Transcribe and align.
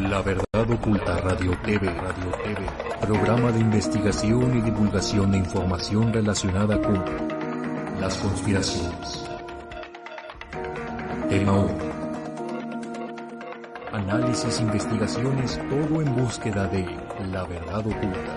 La 0.00 0.22
Verdad 0.22 0.70
Oculta 0.70 1.18
Radio 1.18 1.56
TV, 1.64 1.86
Radio 1.86 2.32
TV, 2.42 2.66
programa 3.02 3.52
de 3.52 3.60
investigación 3.60 4.56
y 4.56 4.62
divulgación 4.62 5.30
de 5.32 5.38
información 5.38 6.10
relacionada 6.10 6.80
con 6.80 7.04
las 8.00 8.16
conspiraciones. 8.16 9.26
Tema 11.28 11.52
1. 11.52 11.78
Análisis, 13.92 14.60
investigaciones, 14.60 15.60
todo 15.68 16.00
en 16.00 16.16
búsqueda 16.16 16.66
de 16.68 16.86
la 17.30 17.44
verdad 17.44 17.80
oculta. 17.80 18.36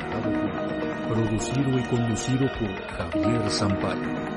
Producido 1.07 1.79
y 1.79 1.83
conducido 1.83 2.49
por 2.59 3.11
Javier 3.11 3.49
Zampal. 3.49 4.34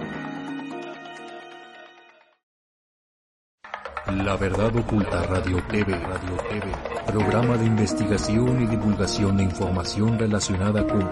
La 4.17 4.37
Verdad 4.37 4.75
Oculta 4.75 5.23
Radio 5.25 5.63
TV, 5.69 5.93
Radio 5.93 6.37
TV, 6.49 6.67
programa 7.07 7.59
de 7.59 7.67
investigación 7.67 8.63
y 8.63 8.67
divulgación 8.67 9.37
de 9.37 9.45
información 9.45 10.19
relacionada 10.19 10.83
con 10.87 11.07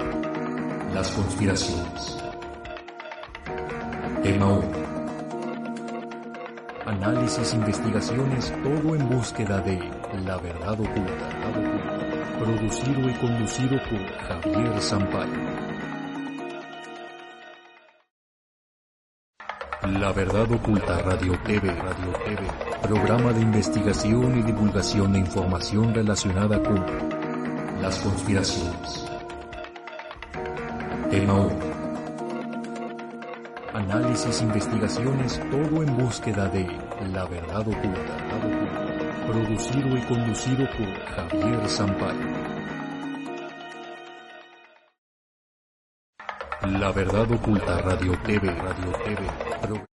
las 0.95 1.11
conspiraciones. 1.11 2.19
Tema 4.23 4.47
1. 4.47 4.63
Análisis, 6.87 7.53
investigaciones, 7.53 8.55
todo 8.63 8.97
en 8.97 9.09
búsqueda 9.11 9.61
de 9.61 9.79
la 10.25 10.39
verdad 10.39 10.73
oculta. 10.73 11.29
Producido 12.39 13.11
y 13.11 13.15
conducido 13.15 13.79
por 13.91 14.43
Javier 14.43 14.81
Zampal. 14.81 15.56
La 19.93 20.13
Verdad 20.13 20.51
Oculta 20.51 20.99
Radio 20.99 21.39
TV, 21.45 21.69
Radio 21.69 22.13
TV, 22.25 22.43
programa 22.83 23.33
de 23.33 23.41
investigación 23.41 24.39
y 24.39 24.43
divulgación 24.43 25.13
de 25.13 25.21
información 25.21 25.95
relacionada 25.95 26.61
con 26.61 26.85
las 27.81 27.99
conspiraciones. 28.01 29.07
Tema 31.09 31.35
1. 31.35 31.59
Análisis, 33.75 34.43
investigaciones, 34.43 35.41
todo 35.51 35.83
en 35.83 35.97
búsqueda 35.97 36.49
de 36.49 36.67
la 37.13 37.25
verdad 37.27 37.61
oculta. 37.61 38.17
Producido 39.29 39.97
y 39.97 40.01
conducido 40.03 40.69
por 40.77 41.31
Javier 41.31 41.69
Zampal. 41.69 42.46
La 46.73 46.91
Verdad 46.91 47.31
Oculta 47.31 47.81
Radio 47.81 48.19
TV, 48.25 48.49
Radio 48.49 48.93
TV. 49.05 49.96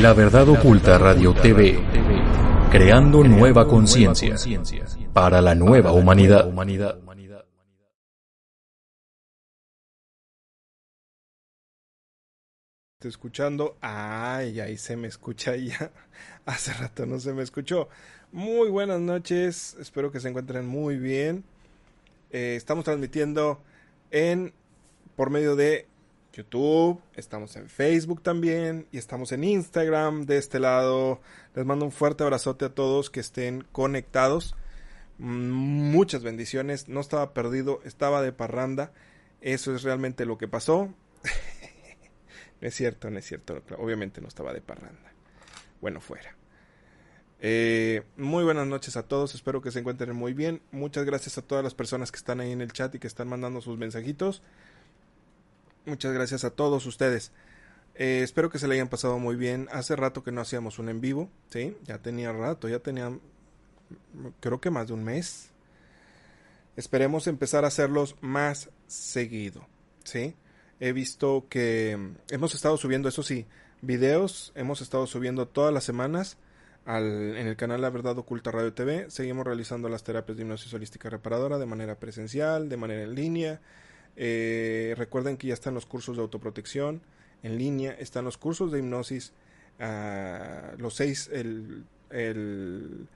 La 0.00 0.14
Verdad 0.14 0.48
Oculta 0.48 0.96
Radio 0.96 1.34
TV, 1.34 1.78
creando 2.70 3.22
nueva 3.22 3.68
conciencia 3.68 4.34
para 5.12 5.42
la 5.42 5.54
nueva 5.54 5.92
humanidad. 5.92 6.48
Estoy 12.94 13.10
escuchando. 13.10 13.76
Ay, 13.82 14.60
ahí 14.60 14.78
se 14.78 14.96
me 14.96 15.06
escucha 15.06 15.54
ya. 15.56 15.92
Hace 16.46 16.72
rato 16.72 17.04
no 17.04 17.20
se 17.20 17.34
me 17.34 17.42
escuchó. 17.42 17.90
Muy 18.32 18.70
buenas 18.70 19.00
noches. 19.00 19.76
Espero 19.78 20.10
que 20.10 20.20
se 20.20 20.30
encuentren 20.30 20.66
muy 20.66 20.96
bien. 20.96 21.44
Eh, 22.30 22.54
estamos 22.56 22.86
transmitiendo 22.86 23.60
en 24.10 24.54
por 25.14 25.28
medio 25.28 25.56
de 25.56 25.86
YouTube, 26.32 27.00
estamos 27.14 27.56
en 27.56 27.68
Facebook 27.68 28.22
también 28.22 28.86
y 28.92 28.98
estamos 28.98 29.32
en 29.32 29.44
Instagram 29.44 30.26
de 30.26 30.38
este 30.38 30.60
lado. 30.60 31.20
Les 31.54 31.66
mando 31.66 31.84
un 31.84 31.92
fuerte 31.92 32.22
abrazote 32.22 32.66
a 32.66 32.74
todos 32.74 33.10
que 33.10 33.20
estén 33.20 33.64
conectados. 33.72 34.54
Muchas 35.18 36.22
bendiciones. 36.22 36.88
No 36.88 37.00
estaba 37.00 37.34
perdido, 37.34 37.80
estaba 37.84 38.22
de 38.22 38.32
parranda. 38.32 38.92
Eso 39.40 39.74
es 39.74 39.82
realmente 39.82 40.24
lo 40.24 40.38
que 40.38 40.48
pasó. 40.48 40.94
no 42.60 42.68
es 42.68 42.74
cierto, 42.74 43.10
no 43.10 43.18
es 43.18 43.26
cierto. 43.26 43.62
Obviamente 43.78 44.20
no 44.20 44.28
estaba 44.28 44.52
de 44.52 44.60
parranda. 44.60 45.12
Bueno, 45.80 46.00
fuera. 46.00 46.36
Eh, 47.42 48.02
muy 48.18 48.44
buenas 48.44 48.66
noches 48.66 48.98
a 48.98 49.02
todos, 49.02 49.34
espero 49.34 49.62
que 49.62 49.70
se 49.70 49.78
encuentren 49.78 50.14
muy 50.14 50.34
bien. 50.34 50.60
Muchas 50.72 51.06
gracias 51.06 51.38
a 51.38 51.42
todas 51.42 51.64
las 51.64 51.74
personas 51.74 52.12
que 52.12 52.18
están 52.18 52.40
ahí 52.40 52.52
en 52.52 52.60
el 52.60 52.72
chat 52.72 52.94
y 52.94 52.98
que 52.98 53.06
están 53.06 53.28
mandando 53.28 53.62
sus 53.62 53.78
mensajitos. 53.78 54.42
Muchas 55.86 56.12
gracias 56.12 56.44
a 56.44 56.50
todos 56.50 56.86
ustedes. 56.86 57.32
Eh, 57.94 58.20
espero 58.22 58.50
que 58.50 58.58
se 58.58 58.68
le 58.68 58.74
hayan 58.74 58.88
pasado 58.88 59.18
muy 59.18 59.36
bien. 59.36 59.68
Hace 59.72 59.96
rato 59.96 60.22
que 60.22 60.32
no 60.32 60.40
hacíamos 60.40 60.78
un 60.78 60.88
en 60.88 61.00
vivo, 61.00 61.30
¿sí? 61.50 61.76
Ya 61.84 61.98
tenía 61.98 62.32
rato, 62.32 62.68
ya 62.68 62.78
tenía 62.80 63.12
creo 64.40 64.60
que 64.60 64.70
más 64.70 64.88
de 64.88 64.94
un 64.94 65.04
mes. 65.04 65.50
Esperemos 66.76 67.26
empezar 67.26 67.64
a 67.64 67.68
hacerlos 67.68 68.16
más 68.20 68.70
seguido, 68.86 69.66
¿sí? 70.04 70.34
He 70.78 70.92
visto 70.92 71.46
que 71.48 72.14
hemos 72.30 72.54
estado 72.54 72.76
subiendo, 72.76 73.08
eso 73.08 73.22
sí, 73.22 73.46
videos, 73.82 74.52
hemos 74.54 74.80
estado 74.80 75.06
subiendo 75.06 75.46
todas 75.48 75.74
las 75.74 75.84
semanas 75.84 76.38
al, 76.86 77.36
en 77.36 77.46
el 77.46 77.56
canal 77.56 77.82
La 77.82 77.90
Verdad 77.90 78.16
Oculta 78.18 78.50
Radio 78.50 78.72
TV. 78.72 79.10
Seguimos 79.10 79.44
realizando 79.44 79.88
las 79.88 80.04
terapias 80.04 80.38
de 80.38 80.44
hipnosis 80.44 80.72
holística 80.72 81.10
reparadora 81.10 81.58
de 81.58 81.66
manera 81.66 81.98
presencial, 81.98 82.68
de 82.68 82.76
manera 82.76 83.02
en 83.02 83.14
línea 83.14 83.60
eh, 84.16 84.94
recuerden 84.96 85.36
que 85.36 85.48
ya 85.48 85.54
están 85.54 85.74
los 85.74 85.86
cursos 85.86 86.16
de 86.16 86.22
autoprotección 86.22 87.00
en 87.42 87.58
línea, 87.58 87.92
están 87.92 88.24
los 88.24 88.36
cursos 88.36 88.70
de 88.72 88.80
hipnosis, 88.80 89.32
uh, 89.80 90.76
los 90.78 90.94
seis, 90.94 91.30
el, 91.32 91.84
el, 92.10 93.08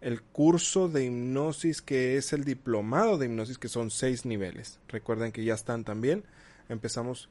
el, 0.00 0.22
curso 0.22 0.88
de 0.88 1.06
hipnosis 1.06 1.80
que 1.80 2.16
es 2.16 2.32
el 2.32 2.44
diplomado 2.44 3.16
de 3.16 3.26
hipnosis, 3.26 3.58
que 3.58 3.68
son 3.68 3.90
seis 3.90 4.26
niveles. 4.26 4.80
Recuerden 4.88 5.32
que 5.32 5.44
ya 5.44 5.54
están 5.54 5.84
también. 5.84 6.24
Empezamos 6.68 7.28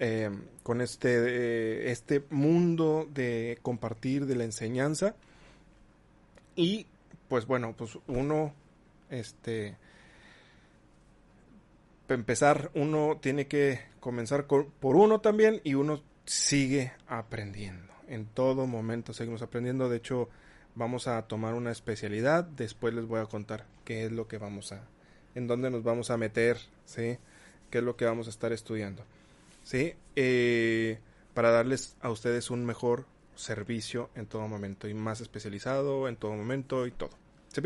eh, 0.00 0.30
con 0.62 0.80
este, 0.80 1.08
eh, 1.08 1.90
este 1.90 2.24
mundo 2.30 3.08
de 3.12 3.58
compartir, 3.62 4.26
de 4.26 4.36
la 4.36 4.44
enseñanza. 4.44 5.14
Y 6.56 6.86
pues 7.28 7.46
bueno, 7.46 7.74
pues 7.76 7.98
uno, 8.06 8.52
este, 9.10 9.76
empezar 12.08 12.70
uno 12.74 13.18
tiene 13.20 13.46
que 13.46 13.80
comenzar 14.00 14.46
por 14.46 14.96
uno 14.96 15.20
también 15.20 15.60
y 15.64 15.74
uno 15.74 16.02
sigue 16.26 16.92
aprendiendo. 17.06 17.92
En 18.08 18.26
todo 18.26 18.66
momento 18.66 19.12
seguimos 19.12 19.42
aprendiendo. 19.42 19.88
De 19.88 19.96
hecho, 19.96 20.28
vamos 20.74 21.08
a 21.08 21.22
tomar 21.22 21.54
una 21.54 21.70
especialidad. 21.70 22.44
Después 22.44 22.94
les 22.94 23.06
voy 23.06 23.20
a 23.20 23.26
contar 23.26 23.66
qué 23.84 24.04
es 24.04 24.12
lo 24.12 24.28
que 24.28 24.38
vamos 24.38 24.72
a, 24.72 24.82
en 25.34 25.46
dónde 25.46 25.70
nos 25.70 25.82
vamos 25.82 26.10
a 26.10 26.16
meter, 26.16 26.58
¿sí? 26.84 27.18
Qué 27.70 27.78
es 27.78 27.84
lo 27.84 27.96
que 27.96 28.04
vamos 28.04 28.26
a 28.26 28.30
estar 28.30 28.52
estudiando, 28.52 29.04
¿sí? 29.62 29.94
Eh, 30.16 30.98
para 31.32 31.50
darles 31.50 31.96
a 32.00 32.10
ustedes 32.10 32.50
un 32.50 32.64
mejor 32.64 33.06
servicio 33.34 34.10
en 34.14 34.26
todo 34.26 34.46
momento 34.46 34.88
y 34.88 34.94
más 34.94 35.20
especializado 35.20 36.08
en 36.08 36.16
todo 36.16 36.32
momento 36.32 36.86
y 36.86 36.92
todo. 36.92 37.10
¿Sí? 37.48 37.60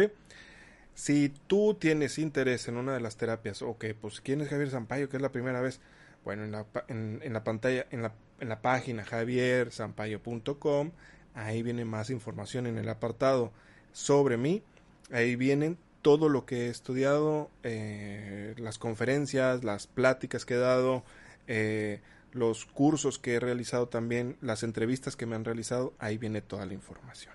Si 0.98 1.28
tú 1.46 1.74
tienes 1.74 2.18
interés 2.18 2.66
en 2.66 2.76
una 2.76 2.92
de 2.92 2.98
las 2.98 3.16
terapias 3.16 3.62
o 3.62 3.78
que 3.78 3.94
pues 3.94 4.20
quién 4.20 4.40
es 4.40 4.48
Javier 4.48 4.68
Zampayo, 4.68 5.08
que 5.08 5.16
es 5.16 5.22
la 5.22 5.30
primera 5.30 5.60
vez, 5.60 5.80
bueno, 6.24 6.42
en 6.42 6.50
la, 6.50 6.66
en, 6.88 7.32
la 7.32 7.44
pantalla, 7.44 7.86
en 7.92 8.02
la, 8.02 8.14
en 8.40 8.48
la 8.48 8.60
página 8.60 9.04
javierzampayo.com, 9.04 10.90
ahí 11.34 11.62
viene 11.62 11.84
más 11.84 12.10
información 12.10 12.66
en 12.66 12.78
el 12.78 12.88
apartado 12.88 13.52
sobre 13.92 14.38
mí, 14.38 14.64
ahí 15.12 15.36
vienen 15.36 15.78
todo 16.02 16.28
lo 16.28 16.44
que 16.46 16.66
he 16.66 16.68
estudiado, 16.68 17.48
eh, 17.62 18.56
las 18.58 18.76
conferencias, 18.78 19.62
las 19.62 19.86
pláticas 19.86 20.44
que 20.44 20.54
he 20.54 20.58
dado, 20.58 21.04
eh, 21.46 22.00
los 22.32 22.64
cursos 22.64 23.20
que 23.20 23.34
he 23.34 23.40
realizado 23.40 23.88
también, 23.88 24.36
las 24.40 24.64
entrevistas 24.64 25.14
que 25.14 25.26
me 25.26 25.36
han 25.36 25.44
realizado, 25.44 25.94
ahí 26.00 26.18
viene 26.18 26.42
toda 26.42 26.66
la 26.66 26.74
información. 26.74 27.34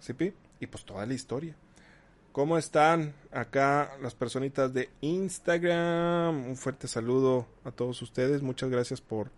¿Sí, 0.00 0.12
Y 0.58 0.66
pues 0.66 0.84
toda 0.84 1.06
la 1.06 1.14
historia. 1.14 1.54
¿Cómo 2.32 2.58
están 2.58 3.12
acá 3.32 3.96
las 4.00 4.14
personitas 4.14 4.72
de 4.72 4.88
Instagram? 5.00 6.46
Un 6.46 6.56
fuerte 6.56 6.86
saludo 6.86 7.48
a 7.64 7.72
todos 7.72 8.00
ustedes. 8.02 8.40
Muchas 8.40 8.70
gracias 8.70 9.00
por 9.00 9.32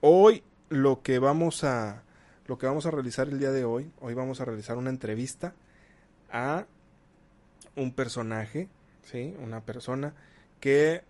hoy 0.00 0.42
lo 0.70 1.00
que 1.00 1.20
vamos 1.20 1.62
a 1.62 2.02
lo 2.48 2.58
que 2.58 2.66
vamos 2.66 2.86
a 2.86 2.90
realizar 2.90 3.28
el 3.28 3.38
día 3.38 3.52
de 3.52 3.64
hoy. 3.64 3.92
Hoy 4.00 4.14
vamos 4.14 4.40
a 4.40 4.46
realizar 4.46 4.76
una 4.76 4.90
entrevista 4.90 5.54
a 6.32 6.66
un 7.76 7.92
personaje, 7.92 8.68
sí, 9.04 9.36
una 9.40 9.60
persona 9.60 10.12
que 10.58 11.04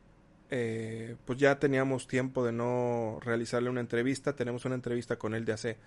eh, 0.50 1.16
pues 1.24 1.38
ya 1.38 1.58
teníamos 1.58 2.06
tiempo 2.06 2.44
de 2.44 2.52
no 2.52 3.18
realizarle 3.22 3.70
una 3.70 3.80
entrevista. 3.80 4.36
Tenemos 4.36 4.66
una 4.66 4.74
entrevista 4.74 5.16
con 5.16 5.34
él 5.34 5.46
de 5.46 5.52
hace 5.54 5.78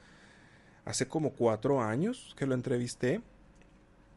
hace 0.84 1.08
como 1.08 1.34
cuatro 1.34 1.84
años 1.84 2.34
que 2.36 2.48
lo 2.48 2.56
entrevisté 2.56 3.22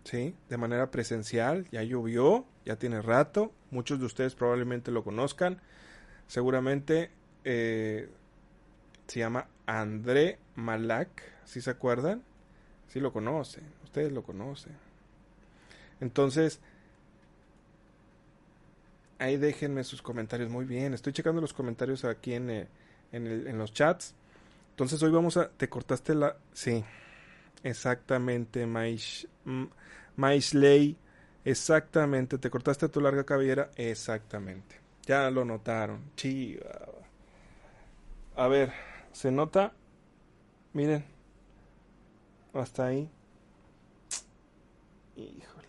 ¿sí? 0.04 0.34
De 0.48 0.56
manera 0.56 0.90
presencial, 0.90 1.66
ya 1.70 1.82
llovió, 1.82 2.44
ya 2.64 2.76
tiene 2.76 3.02
rato, 3.02 3.52
muchos 3.70 3.98
de 3.98 4.06
ustedes 4.06 4.34
probablemente 4.34 4.90
lo 4.90 5.04
conozcan, 5.04 5.60
seguramente 6.26 7.10
eh, 7.44 8.08
se 9.06 9.20
llama 9.20 9.48
André 9.66 10.38
Malak, 10.54 11.22
si 11.44 11.60
se 11.60 11.70
acuerdan? 11.70 12.22
Si 12.88 13.00
lo 13.00 13.12
conocen, 13.12 13.64
ustedes 13.84 14.12
lo 14.12 14.22
conocen. 14.22 14.72
Entonces, 16.00 16.60
ahí 19.18 19.36
déjenme 19.36 19.84
sus 19.84 20.02
comentarios, 20.02 20.50
muy 20.50 20.64
bien, 20.64 20.94
estoy 20.94 21.12
checando 21.12 21.40
los 21.40 21.52
comentarios 21.52 22.04
aquí 22.04 22.34
en, 22.34 22.50
eh, 22.50 22.68
en 23.12 23.58
los 23.58 23.72
chats. 23.72 24.14
Entonces 24.80 25.02
hoy 25.02 25.10
vamos 25.10 25.36
a... 25.36 25.50
¿Te 25.50 25.68
cortaste 25.68 26.14
la...? 26.14 26.36
Sí, 26.54 26.82
exactamente, 27.62 28.66
Maish, 28.66 29.28
Maisley, 30.16 30.96
exactamente. 31.44 32.38
¿Te 32.38 32.50
cortaste 32.50 32.88
tu 32.88 33.00
larga 33.00 33.24
cabellera? 33.24 33.70
Exactamente. 33.76 34.80
Ya 35.06 35.30
lo 35.30 35.44
notaron. 35.44 36.12
Chiva. 36.16 36.64
A 38.36 38.48
ver, 38.48 38.72
¿se 39.12 39.30
nota? 39.30 39.72
Miren. 40.72 41.04
Hasta 42.54 42.86
ahí. 42.86 43.10
Híjole. 45.16 45.68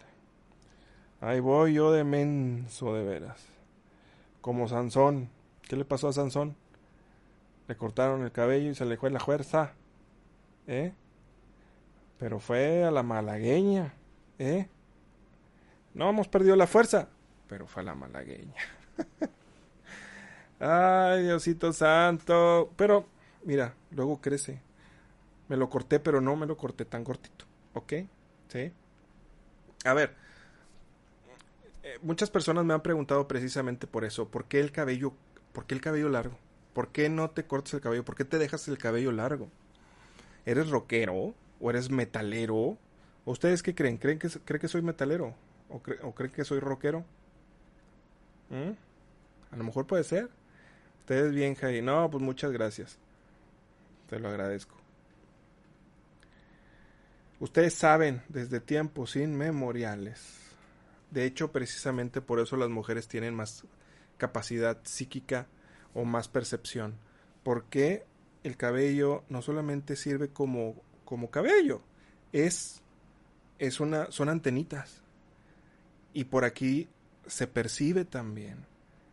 Ahí 1.21 1.39
voy 1.39 1.73
yo 1.73 1.91
de 1.91 2.03
menso, 2.03 2.93
de 2.93 3.03
veras. 3.03 3.45
Como 4.41 4.67
Sansón. 4.67 5.29
¿Qué 5.63 5.75
le 5.75 5.85
pasó 5.85 6.07
a 6.07 6.13
Sansón? 6.13 6.55
Le 7.67 7.75
cortaron 7.75 8.23
el 8.23 8.31
cabello 8.31 8.71
y 8.71 8.75
se 8.75 8.85
le 8.85 8.97
fue 8.97 9.09
la 9.09 9.19
fuerza. 9.19 9.73
¿Eh? 10.67 10.93
Pero 12.21 12.39
fue 12.39 12.83
a 12.83 12.91
la 12.91 13.01
malagueña. 13.01 13.95
¿Eh? 14.37 14.67
No 15.95 16.07
hemos 16.07 16.27
perdido 16.27 16.55
la 16.55 16.67
fuerza, 16.67 17.09
pero 17.47 17.65
fue 17.65 17.81
la 17.81 17.95
malagueña. 17.95 18.53
Ay, 20.59 21.23
Diosito 21.23 21.73
Santo. 21.73 22.71
Pero, 22.75 23.07
mira, 23.43 23.73
luego 23.89 24.21
crece. 24.21 24.61
Me 25.47 25.57
lo 25.57 25.67
corté, 25.71 25.99
pero 25.99 26.21
no 26.21 26.35
me 26.35 26.45
lo 26.45 26.57
corté 26.57 26.85
tan 26.85 27.03
cortito. 27.03 27.45
¿Ok? 27.73 27.93
¿Sí? 28.49 28.71
A 29.83 29.95
ver. 29.95 30.13
Eh, 31.81 31.97
muchas 32.03 32.29
personas 32.29 32.65
me 32.65 32.75
han 32.75 32.83
preguntado 32.83 33.27
precisamente 33.27 33.87
por 33.87 34.05
eso. 34.05 34.27
¿Por 34.27 34.45
qué 34.45 34.59
el 34.59 34.71
cabello, 34.71 35.13
por 35.53 35.65
qué 35.65 35.73
el 35.73 35.81
cabello 35.81 36.07
largo? 36.07 36.37
¿Por 36.73 36.89
qué 36.89 37.09
no 37.09 37.31
te 37.31 37.45
cortas 37.45 37.73
el 37.73 37.81
cabello? 37.81 38.05
¿Por 38.05 38.15
qué 38.15 38.25
te 38.25 38.37
dejas 38.37 38.67
el 38.67 38.77
cabello 38.77 39.11
largo? 39.11 39.49
¿Eres 40.45 40.69
rockero? 40.69 41.33
¿O 41.61 41.69
eres 41.69 41.89
metalero? 41.89 42.77
¿Ustedes 43.25 43.61
qué 43.61 43.75
creen? 43.75 43.97
¿Creen 43.97 44.19
que, 44.19 44.29
que 44.59 44.67
soy 44.67 44.81
metalero? 44.81 45.35
¿O, 45.69 45.79
creen 45.79 46.31
que 46.31 46.43
soy 46.43 46.59
rockero? 46.59 47.05
¿Mm? 48.49 48.71
A 49.51 49.57
lo 49.57 49.63
mejor 49.63 49.85
puede 49.85 50.03
ser. 50.03 50.29
Ustedes 50.99 51.33
bien, 51.33 51.55
Jai. 51.55 51.81
No, 51.81 52.09
pues 52.09 52.23
muchas 52.23 52.51
gracias. 52.51 52.97
Te 54.09 54.19
lo 54.19 54.29
agradezco. 54.29 54.75
Ustedes 57.39 57.73
saben 57.73 58.21
desde 58.29 58.59
tiempos 58.59 59.15
inmemoriales. 59.15 60.37
De 61.11 61.25
hecho, 61.25 61.51
precisamente 61.51 62.21
por 62.21 62.39
eso 62.39 62.55
las 62.55 62.69
mujeres 62.69 63.07
tienen 63.07 63.35
más 63.35 63.65
capacidad 64.17 64.79
psíquica 64.83 65.47
o 65.93 66.05
más 66.05 66.27
percepción. 66.27 66.95
Porque 67.43 68.05
el 68.43 68.57
cabello 68.57 69.23
no 69.29 69.41
solamente 69.41 69.95
sirve 69.95 70.29
como, 70.29 70.75
como 71.11 71.29
cabello, 71.29 71.81
es 72.31 72.81
es 73.59 73.81
una, 73.81 74.09
son 74.11 74.29
antenitas. 74.29 75.01
Y 76.13 76.23
por 76.23 76.45
aquí 76.45 76.87
se 77.27 77.47
percibe 77.47 78.05
también. 78.05 78.65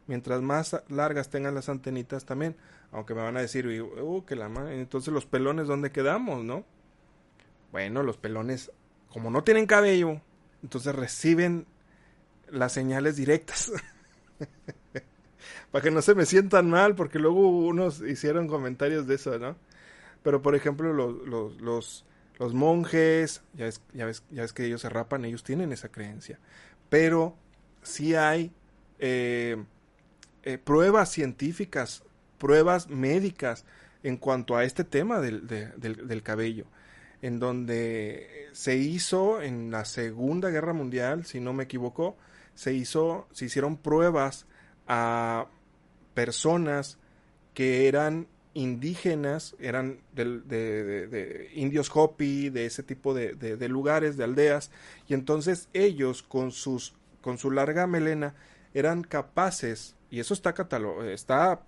Mientras 0.06 0.40
más 0.40 0.80
largas 0.88 1.28
tengan 1.28 1.56
las 1.56 1.68
antenitas 1.68 2.24
también, 2.24 2.54
aunque 2.92 3.14
me 3.14 3.22
van 3.22 3.36
a 3.36 3.40
decir, 3.40 3.66
uh, 3.66 4.24
que 4.24 4.36
la 4.36 4.46
entonces 4.72 5.12
los 5.12 5.26
pelones, 5.26 5.66
¿dónde 5.66 5.90
quedamos, 5.90 6.44
no? 6.44 6.64
Bueno, 7.72 8.04
los 8.04 8.16
pelones, 8.16 8.70
como 9.08 9.28
no 9.32 9.42
tienen 9.42 9.66
cabello, 9.66 10.20
entonces 10.62 10.94
reciben 10.94 11.66
las 12.48 12.72
señales 12.72 13.16
directas. 13.16 13.72
Para 15.72 15.82
que 15.82 15.90
no 15.90 16.00
se 16.00 16.14
me 16.14 16.26
sientan 16.26 16.70
mal, 16.70 16.94
porque 16.94 17.18
luego 17.18 17.48
unos 17.48 18.02
hicieron 18.02 18.46
comentarios 18.46 19.08
de 19.08 19.16
eso, 19.16 19.36
¿no? 19.40 19.56
Pero 20.22 20.42
por 20.42 20.54
ejemplo, 20.54 20.92
los, 20.92 21.26
los, 21.26 21.60
los, 21.60 22.04
los 22.38 22.54
monjes, 22.54 23.42
ya 23.54 23.66
ves, 23.66 23.82
ya 23.92 24.06
ves, 24.06 24.22
ya 24.30 24.46
que 24.48 24.66
ellos 24.66 24.80
se 24.80 24.88
rapan, 24.88 25.24
ellos 25.24 25.44
tienen 25.44 25.72
esa 25.72 25.88
creencia. 25.88 26.38
Pero 26.88 27.36
sí 27.82 28.14
hay 28.14 28.52
eh, 28.98 29.56
eh, 30.42 30.58
pruebas 30.58 31.10
científicas, 31.10 32.02
pruebas 32.38 32.88
médicas 32.88 33.64
en 34.02 34.16
cuanto 34.16 34.56
a 34.56 34.64
este 34.64 34.84
tema 34.84 35.20
del, 35.20 35.46
del, 35.46 36.22
cabello, 36.22 36.66
en 37.20 37.40
donde 37.40 38.48
se 38.52 38.76
hizo 38.76 39.42
en 39.42 39.70
la 39.70 39.84
Segunda 39.84 40.50
Guerra 40.50 40.72
Mundial, 40.72 41.26
si 41.26 41.40
no 41.40 41.52
me 41.52 41.64
equivoco, 41.64 42.16
se 42.54 42.72
hizo, 42.72 43.28
se 43.32 43.46
hicieron 43.46 43.76
pruebas 43.76 44.46
a 44.86 45.46
personas 46.14 46.98
que 47.54 47.88
eran 47.88 48.28
indígenas, 48.54 49.54
eran 49.60 50.00
de, 50.14 51.50
indios 51.54 51.90
Hopi, 51.94 52.50
de 52.50 52.66
ese 52.66 52.82
tipo 52.82 53.14
de, 53.14 53.68
lugares, 53.68 54.16
de 54.16 54.24
aldeas, 54.24 54.70
y 55.06 55.14
entonces 55.14 55.68
ellos 55.72 56.22
con, 56.22 56.52
sus, 56.52 56.94
con 57.20 57.38
su 57.38 57.50
larga 57.50 57.86
melena 57.86 58.34
eran 58.74 59.02
capaces, 59.02 59.94
y 60.10 60.20
eso 60.20 60.34
está, 60.34 60.54
está 61.12 61.62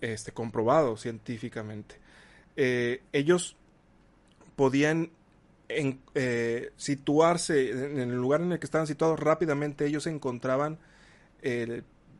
este, 0.00 0.32
comprobado 0.32 0.96
científicamente, 0.96 1.96
eh, 2.56 3.02
ellos 3.12 3.56
podían 4.56 5.10
eh, 5.68 6.72
situarse 6.76 7.70
en 7.70 8.10
el 8.10 8.16
lugar 8.16 8.42
en 8.42 8.52
el 8.52 8.58
que 8.58 8.66
estaban 8.66 8.86
situados 8.86 9.18
rápidamente, 9.18 9.86
ellos 9.86 10.06
encontraban 10.06 10.78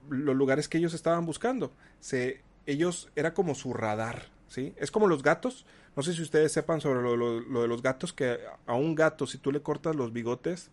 los 0.09 0.35
lugares 0.35 0.69
que 0.69 0.79
ellos 0.79 0.95
estaban 0.95 1.27
buscando. 1.27 1.73
Se 2.01 2.43
ellos 2.66 3.11
era 3.16 3.35
como 3.35 3.55
su 3.55 3.72
radar, 3.75 4.29
¿sí? 4.48 4.75
Es 4.77 4.90
como 4.90 5.07
los 5.07 5.22
gatos. 5.22 5.66
No 5.96 6.03
sé 6.03 6.14
si 6.14 6.22
ustedes 6.22 6.53
sepan 6.53 6.81
sobre 6.81 7.03
lo, 7.03 7.61
de 7.62 7.68
los 7.68 7.83
gatos, 7.83 8.12
que 8.12 8.38
a 8.66 8.75
un 8.75 8.94
gato 8.94 9.27
si 9.27 9.38
tú 9.38 9.53
le 9.53 9.62
cortas 9.62 9.96
los 9.96 10.12
bigotes, 10.12 10.70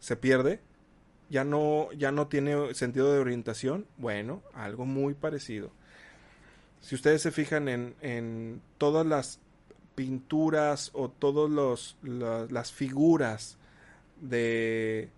se 0.00 0.16
pierde, 0.16 0.60
ya 1.30 1.44
no, 1.44 1.92
ya 1.92 2.12
no 2.12 2.28
tiene 2.28 2.74
sentido 2.74 3.12
de 3.12 3.20
orientación. 3.20 3.86
Bueno, 3.96 4.42
algo 4.54 4.84
muy 4.86 5.14
parecido. 5.14 5.70
si 6.80 6.94
ustedes 6.94 7.22
se 7.22 7.30
fijan 7.32 7.68
en, 7.68 7.94
en 8.00 8.62
todas 8.78 9.06
las 9.06 9.40
pinturas 9.94 10.90
o 10.94 11.08
todas 11.08 11.50
los, 11.50 11.96
las 12.02 12.72
figuras 12.72 13.58
de, 14.20 15.10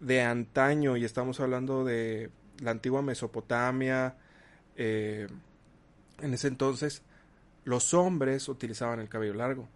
de 0.00 0.22
antaño, 0.22 0.96
y 0.96 1.04
estamos 1.04 1.38
hablando 1.40 1.84
de 1.84 2.30
la 2.60 2.72
antigua 2.72 3.02
Mesopotamia, 3.02 4.16
eh, 4.78 5.26
en 6.20 6.34
ese 6.34 6.48
entonces 6.48 7.02
los 7.64 7.92
hombres 7.92 8.48
utilizaban 8.48 9.00
el 9.00 9.08
cabello 9.08 9.34
largo, 9.34 9.68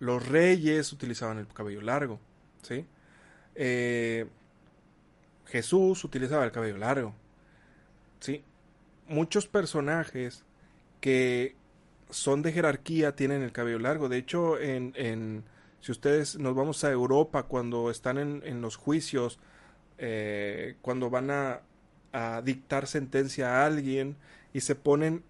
los 0.00 0.26
reyes 0.26 0.92
utilizaban 0.92 1.38
el 1.38 1.46
cabello 1.46 1.82
largo, 1.82 2.18
¿sí? 2.62 2.86
Eh, 3.54 4.26
Jesús 5.46 6.02
utilizaba 6.04 6.44
el 6.44 6.52
cabello 6.52 6.78
largo, 6.78 7.14
¿sí? 8.18 8.42
Muchos 9.06 9.46
personajes 9.46 10.44
que 11.00 11.54
son 12.08 12.42
de 12.42 12.52
jerarquía 12.52 13.14
tienen 13.14 13.42
el 13.42 13.52
cabello 13.52 13.78
largo. 13.78 14.08
De 14.08 14.16
hecho, 14.16 14.58
en, 14.58 14.92
en 14.96 15.44
si 15.80 15.92
ustedes 15.92 16.38
nos 16.38 16.54
vamos 16.54 16.82
a 16.84 16.90
Europa 16.90 17.44
cuando 17.44 17.90
están 17.90 18.18
en, 18.18 18.42
en 18.44 18.60
los 18.60 18.76
juicios, 18.76 19.38
eh, 19.98 20.76
cuando 20.82 21.10
van 21.10 21.30
a, 21.30 21.60
a, 22.12 22.42
dictar 22.42 22.86
sentencia 22.86 23.48
a 23.62 23.66
alguien 23.66 24.16
y 24.52 24.60
se 24.60 24.74
ponen 24.74 25.22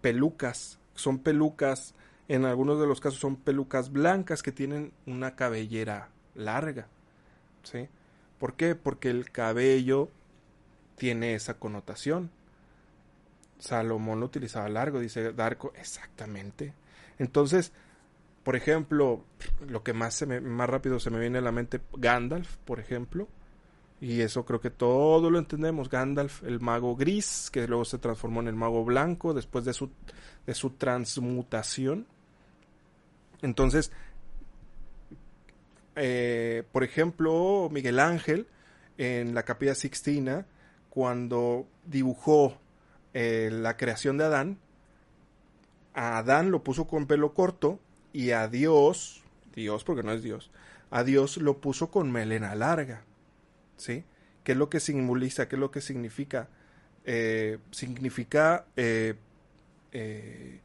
pelucas, 0.00 0.78
son 0.94 1.18
pelucas, 1.18 1.94
en 2.28 2.44
algunos 2.44 2.80
de 2.80 2.86
los 2.86 3.00
casos 3.00 3.18
son 3.18 3.36
pelucas 3.36 3.90
blancas 3.90 4.42
que 4.42 4.52
tienen 4.52 4.92
una 5.06 5.34
cabellera 5.34 6.10
larga. 6.34 6.88
¿Sí? 7.62 7.88
¿Por 8.38 8.54
qué? 8.54 8.74
Porque 8.74 9.10
el 9.10 9.30
cabello 9.30 10.10
tiene 10.96 11.34
esa 11.34 11.54
connotación. 11.54 12.30
Salomón 13.58 14.20
lo 14.20 14.26
utilizaba 14.26 14.68
largo, 14.68 15.00
dice 15.00 15.32
Darko, 15.32 15.72
exactamente. 15.76 16.74
Entonces, 17.18 17.72
por 18.44 18.56
ejemplo, 18.56 19.24
lo 19.66 19.82
que 19.82 19.92
más, 19.92 20.14
se 20.14 20.26
me, 20.26 20.40
más 20.40 20.70
rápido 20.70 21.00
se 21.00 21.10
me 21.10 21.18
viene 21.18 21.38
a 21.38 21.42
la 21.42 21.52
mente, 21.52 21.80
Gandalf, 21.94 22.56
por 22.58 22.80
ejemplo, 22.80 23.28
y 24.00 24.20
eso 24.20 24.44
creo 24.44 24.60
que 24.60 24.70
todo 24.70 25.30
lo 25.30 25.38
entendemos, 25.38 25.90
Gandalf, 25.90 26.44
el 26.44 26.60
mago 26.60 26.94
gris, 26.94 27.50
que 27.52 27.66
luego 27.66 27.84
se 27.84 27.98
transformó 27.98 28.40
en 28.40 28.48
el 28.48 28.54
mago 28.54 28.84
blanco 28.84 29.34
después 29.34 29.64
de 29.64 29.72
su, 29.72 29.90
de 30.46 30.54
su 30.54 30.70
transmutación. 30.70 32.06
Entonces, 33.42 33.90
eh, 35.96 36.62
por 36.70 36.84
ejemplo, 36.84 37.68
Miguel 37.72 37.98
Ángel, 37.98 38.46
en 38.98 39.34
la 39.34 39.42
capilla 39.42 39.74
Sixtina, 39.74 40.46
cuando 40.90 41.66
dibujó 41.84 42.56
eh, 43.14 43.50
la 43.52 43.76
creación 43.76 44.16
de 44.16 44.24
Adán, 44.24 44.58
a 45.94 46.18
Adán 46.18 46.52
lo 46.52 46.62
puso 46.62 46.86
con 46.86 47.08
pelo 47.08 47.34
corto 47.34 47.80
y 48.12 48.30
a 48.30 48.46
Dios, 48.46 49.24
Dios 49.56 49.82
porque 49.82 50.04
no 50.04 50.12
es 50.12 50.22
Dios, 50.22 50.52
a 50.92 51.02
Dios 51.02 51.36
lo 51.38 51.58
puso 51.58 51.90
con 51.90 52.12
melena 52.12 52.54
larga. 52.54 53.02
¿Sí? 53.78 54.04
¿Qué 54.44 54.52
es 54.52 54.58
lo 54.58 54.68
que 54.68 54.80
simboliza? 54.80 55.48
¿Qué 55.48 55.56
es 55.56 55.60
lo 55.60 55.70
que 55.70 55.80
significa? 55.80 56.48
Eh, 57.10 57.56
significa 57.70 58.66
eh, 58.76 59.14
eh, 59.92 60.60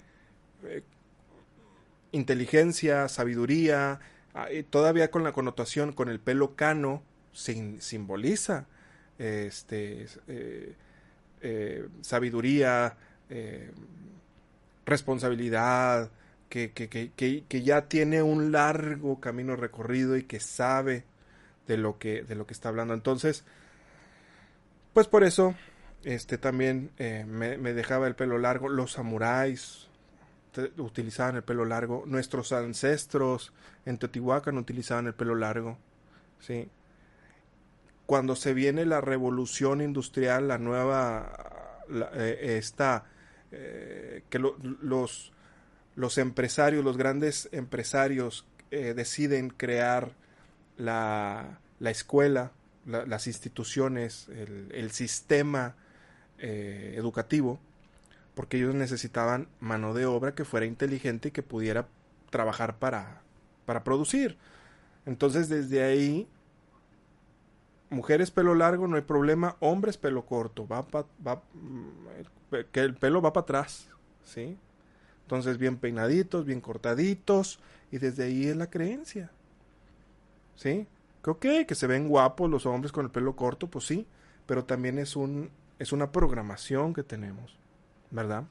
inteligencia, 2.12 3.08
sabiduría, 3.08 4.02
ah, 4.34 4.48
todavía 4.70 5.10
con 5.10 5.24
la 5.24 5.32
connotación 5.32 5.94
con 5.94 6.10
el 6.10 6.20
pelo 6.20 6.58
cano, 6.58 7.02
simboliza 7.32 8.66
este, 9.18 10.06
sabiduría, 12.02 12.98
responsabilidad, 14.86 16.12
que, 16.50 16.72
que, 16.72 16.90
que, 16.90 17.44
que, 17.48 17.62
ya 17.64 17.88
tiene 17.88 18.22
un 18.22 18.52
largo 18.52 19.22
camino 19.22 19.56
recorrido 19.56 20.18
y 20.18 20.24
que 20.24 20.42
sabe 20.42 21.06
de 21.68 21.78
lo 21.78 21.98
que, 21.98 22.24
de 22.24 22.36
lo 22.36 22.46
que 22.46 22.54
está 22.54 22.70
hablando. 22.70 22.94
Entonces, 22.94 23.44
pues 24.94 25.08
por 25.08 25.24
eso, 25.24 25.56
este 26.04 26.38
también 26.38 26.92
eh, 26.98 27.26
me, 27.28 27.58
dejaba 27.58 28.08
el 28.08 28.16
pelo 28.16 28.38
largo. 28.38 28.70
Los 28.70 28.94
samuráis 28.94 29.88
utilizaban 30.78 31.36
el 31.36 31.44
pelo 31.44 31.66
largo. 31.66 32.04
Nuestros 32.06 32.52
ancestros 32.52 33.54
en 33.86 33.98
Teotihuacán 33.98 34.58
utilizaban 34.58 35.08
el 35.08 35.14
pelo 35.14 35.36
largo. 35.36 35.78
Sí 36.40 36.70
cuando 38.06 38.36
se 38.36 38.54
viene 38.54 38.86
la 38.86 39.00
revolución 39.00 39.80
industrial, 39.80 40.50
la 40.50 40.58
nueva, 40.58 41.82
la, 41.88 42.12
eh, 42.14 42.58
esta, 42.58 43.06
eh, 43.50 44.24
que 44.30 44.40
lo, 44.40 44.58
los, 44.82 45.32
los 45.96 46.18
empresarios, 46.18 46.84
los 46.84 46.98
grandes 46.98 47.48
empresarios 47.54 48.46
deciden 48.70 49.52
crear 49.52 50.16
la, 50.78 51.60
la 51.80 51.92
escuela, 51.92 52.52
la, 52.86 53.06
las 53.06 53.28
instituciones, 53.28 54.30
el, 54.30 54.92
sistema 54.92 55.76
eh, 56.40 56.96
educativo, 56.98 57.60
porque 58.36 58.58
ellos 58.58 58.76
necesitaban 58.76 59.48
mano 59.60 59.94
de 59.94 60.06
obra 60.06 60.36
que 60.36 60.46
fuera 60.46 60.66
inteligente 60.66 61.30
y 61.30 61.32
que 61.32 61.44
pudiera 61.44 61.88
trabajar 62.30 62.78
para, 62.78 63.22
para 63.66 63.84
producir. 63.84 64.38
Entonces 65.06 65.50
desde 65.50 65.84
ahí 65.84 66.28
mujeres 67.90 68.32
pelo 68.32 68.56
largo 68.56 68.88
no 68.88 68.96
hay 68.96 69.04
problema, 69.04 69.56
hombres 69.60 69.98
pelo 69.98 70.26
corto, 70.26 70.68
va, 70.68 70.86
pa, 70.86 71.06
va 71.26 71.42
mm, 71.54 72.66
que 72.72 72.80
el 72.82 72.96
pelo 72.96 73.22
va 73.22 73.34
para 73.34 73.44
atrás, 73.44 73.88
¿sí? 74.24 74.58
Entonces 75.24 75.58
bien 75.58 75.78
peinaditos, 75.78 76.46
bien 76.46 76.60
cortaditos 76.60 77.60
y 77.92 77.98
desde 78.00 78.24
ahí 78.24 78.48
es 78.48 78.58
la 78.58 78.70
creencia. 78.70 79.32
¿Sí? 80.56 80.88
Que 81.24 81.30
ok, 81.30 81.46
que 81.68 81.76
se 81.76 81.88
ven 81.88 82.08
guapos 82.08 82.50
los 82.50 82.66
hombres 82.66 82.92
con 82.92 83.06
el 83.06 83.12
pelo 83.12 83.36
corto, 83.36 83.68
pues 83.68 83.86
sí, 83.86 84.06
pero 84.46 84.66
también 84.66 85.00
es 85.00 85.16
un 85.16 85.50
es 85.80 85.92
una 85.92 86.12
programación 86.12 86.94
que 86.94 87.04
tenemos, 87.04 87.58
¿verdad? 88.12 88.44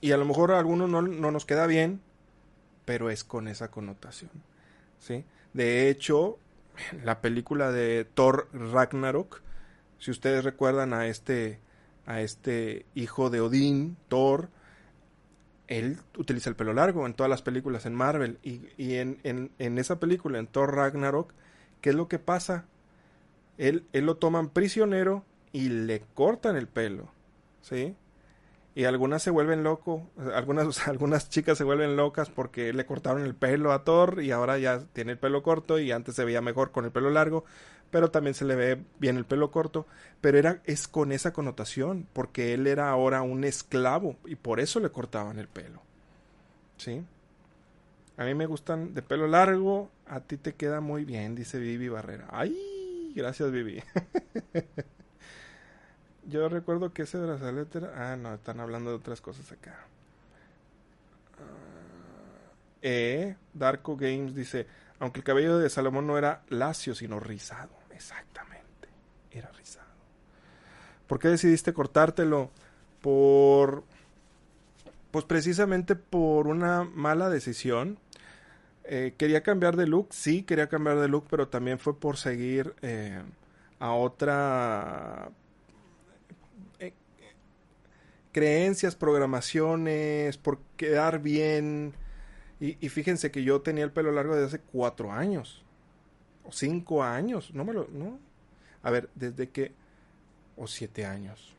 Y 0.00 0.12
a 0.12 0.16
lo 0.16 0.24
mejor 0.24 0.52
a 0.52 0.58
algunos 0.58 0.88
no, 0.88 1.02
no 1.02 1.30
nos 1.30 1.46
queda 1.46 1.66
bien, 1.66 2.00
pero 2.84 3.10
es 3.10 3.24
con 3.24 3.48
esa 3.48 3.70
connotación, 3.70 4.30
¿sí? 4.98 5.24
De 5.52 5.88
hecho, 5.88 6.38
la 7.04 7.20
película 7.20 7.70
de 7.70 8.04
Thor 8.04 8.48
Ragnarok, 8.52 9.42
si 9.98 10.10
ustedes 10.10 10.44
recuerdan 10.44 10.92
a 10.92 11.06
este 11.06 11.60
a 12.04 12.20
este 12.20 12.84
hijo 12.94 13.30
de 13.30 13.40
Odín, 13.40 13.96
Thor, 14.08 14.48
él 15.78 15.98
utiliza 16.16 16.50
el 16.50 16.56
pelo 16.56 16.72
largo 16.72 17.06
en 17.06 17.14
todas 17.14 17.30
las 17.30 17.42
películas 17.42 17.86
en 17.86 17.94
Marvel 17.94 18.38
y, 18.42 18.62
y 18.76 18.96
en, 18.96 19.18
en, 19.22 19.50
en, 19.58 19.78
esa 19.78 19.98
película, 20.00 20.38
en 20.38 20.46
Thor 20.46 20.74
Ragnarok, 20.74 21.32
¿qué 21.80 21.90
es 21.90 21.96
lo 21.96 22.08
que 22.08 22.18
pasa? 22.18 22.64
Él, 23.58 23.84
él 23.92 24.06
lo 24.06 24.16
toman 24.16 24.48
prisionero 24.48 25.24
y 25.52 25.68
le 25.68 26.02
cortan 26.14 26.56
el 26.56 26.66
pelo, 26.66 27.08
¿sí? 27.60 27.94
y 28.74 28.84
algunas 28.84 29.22
se 29.22 29.30
vuelven 29.30 29.62
locos, 29.62 30.02
algunas, 30.34 30.88
algunas 30.88 31.28
chicas 31.28 31.58
se 31.58 31.64
vuelven 31.64 31.96
locas 31.96 32.30
porque 32.30 32.72
le 32.72 32.86
cortaron 32.86 33.22
el 33.22 33.34
pelo 33.34 33.72
a 33.72 33.84
Thor 33.84 34.22
y 34.22 34.30
ahora 34.30 34.58
ya 34.58 34.80
tiene 34.92 35.12
el 35.12 35.18
pelo 35.18 35.42
corto 35.42 35.78
y 35.78 35.92
antes 35.92 36.14
se 36.14 36.24
veía 36.24 36.40
mejor 36.40 36.70
con 36.70 36.84
el 36.84 36.90
pelo 36.90 37.10
largo, 37.10 37.44
pero 37.92 38.10
también 38.10 38.34
se 38.34 38.46
le 38.46 38.56
ve 38.56 38.82
bien 38.98 39.18
el 39.18 39.26
pelo 39.26 39.50
corto, 39.50 39.86
pero 40.22 40.38
era 40.38 40.62
es 40.64 40.88
con 40.88 41.12
esa 41.12 41.34
connotación, 41.34 42.08
porque 42.14 42.54
él 42.54 42.66
era 42.66 42.88
ahora 42.88 43.20
un 43.20 43.44
esclavo 43.44 44.16
y 44.24 44.34
por 44.34 44.60
eso 44.60 44.80
le 44.80 44.90
cortaban 44.90 45.38
el 45.38 45.46
pelo. 45.46 45.82
¿Sí? 46.78 47.04
A 48.16 48.24
mí 48.24 48.34
me 48.34 48.46
gustan 48.46 48.94
de 48.94 49.02
pelo 49.02 49.26
largo, 49.26 49.90
a 50.06 50.20
ti 50.20 50.38
te 50.38 50.54
queda 50.54 50.80
muy 50.80 51.04
bien, 51.04 51.34
dice 51.34 51.58
Vivi 51.58 51.90
Barrera. 51.90 52.28
Ay, 52.30 53.12
gracias 53.14 53.52
Vivi. 53.52 53.82
Yo 56.26 56.48
recuerdo 56.48 56.94
que 56.94 57.02
ese 57.02 57.18
brazalete 57.18 57.78
era... 57.78 58.12
Ah, 58.12 58.16
no, 58.16 58.32
están 58.32 58.58
hablando 58.60 58.88
de 58.88 58.96
otras 58.96 59.20
cosas 59.20 59.52
acá. 59.52 59.84
Uh, 61.38 62.56
eh, 62.80 63.36
Darko 63.52 63.96
Games 63.96 64.34
dice, 64.34 64.66
aunque 64.98 65.20
el 65.20 65.24
cabello 65.24 65.58
de 65.58 65.68
Salomón 65.68 66.06
no 66.06 66.16
era 66.16 66.42
lacio, 66.48 66.94
sino 66.94 67.20
rizado. 67.20 67.81
Exactamente, 68.02 68.88
era 69.30 69.52
rizado. 69.52 69.86
¿Por 71.06 71.20
qué 71.20 71.28
decidiste 71.28 71.72
cortártelo? 71.72 72.50
Por... 73.00 73.84
Pues 75.12 75.24
precisamente 75.24 75.94
por 75.94 76.48
una 76.48 76.84
mala 76.84 77.28
decisión. 77.28 77.98
Eh, 78.84 79.14
quería 79.16 79.42
cambiar 79.42 79.76
de 79.76 79.86
look, 79.86 80.08
sí, 80.10 80.42
quería 80.42 80.68
cambiar 80.68 80.98
de 80.98 81.06
look, 81.06 81.26
pero 81.30 81.46
también 81.48 81.78
fue 81.78 81.98
por 81.98 82.16
seguir 82.16 82.74
eh, 82.82 83.22
a 83.78 83.92
otra 83.92 85.30
creencias, 88.32 88.96
programaciones, 88.96 90.38
por 90.38 90.58
quedar 90.76 91.20
bien. 91.20 91.92
Y, 92.58 92.84
y, 92.84 92.88
fíjense 92.88 93.30
que 93.30 93.44
yo 93.44 93.60
tenía 93.60 93.84
el 93.84 93.92
pelo 93.92 94.10
largo 94.10 94.34
desde 94.34 94.46
hace 94.46 94.60
cuatro 94.60 95.12
años. 95.12 95.61
O 96.44 96.52
cinco 96.52 97.02
años. 97.02 97.52
No 97.54 97.64
me 97.64 97.72
lo. 97.72 97.88
No. 97.92 98.18
A 98.82 98.90
ver, 98.90 99.08
desde 99.14 99.48
que. 99.50 99.72
O 100.56 100.66
siete 100.66 101.06
años. 101.06 101.54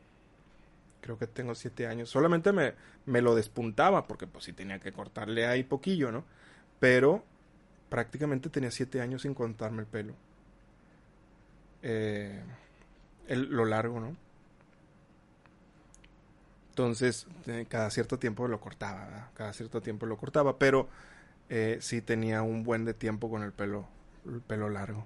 creo 1.01 1.17
que 1.17 1.27
tengo 1.27 1.55
siete 1.55 1.87
años. 1.87 2.09
Solamente 2.09 2.51
me, 2.51 2.73
me 3.05 3.21
lo 3.21 3.35
despuntaba 3.35 4.07
porque 4.07 4.27
pues 4.27 4.45
sí 4.45 4.53
tenía 4.53 4.79
que 4.79 4.93
cortarle 4.93 5.45
ahí 5.47 5.63
poquillo, 5.63 6.11
¿no? 6.11 6.23
Pero 6.79 7.23
prácticamente 7.89 8.49
tenía 8.49 8.71
siete 8.71 9.01
años 9.01 9.23
sin 9.23 9.33
cortarme 9.33 9.81
el 9.81 9.87
pelo. 9.87 10.13
Eh, 11.83 12.41
el, 13.27 13.49
lo 13.49 13.65
largo, 13.65 13.99
¿no? 13.99 14.15
Entonces, 16.69 17.27
eh, 17.45 17.67
cada 17.69 17.91
cierto 17.91 18.17
tiempo 18.17 18.47
lo 18.47 18.59
cortaba, 18.59 19.29
cada 19.35 19.53
cierto 19.53 19.81
tiempo 19.81 20.07
lo 20.07 20.17
cortaba, 20.17 20.57
pero 20.57 20.87
eh, 21.49 21.77
sí 21.81 22.01
tenía 22.01 22.41
un 22.41 22.63
buen 22.63 22.83
de 22.83 22.95
tiempo 22.95 23.29
con 23.29 23.43
el 23.43 23.51
pelo, 23.51 23.85
el 24.25 24.41
pelo 24.41 24.69
largo. 24.69 25.05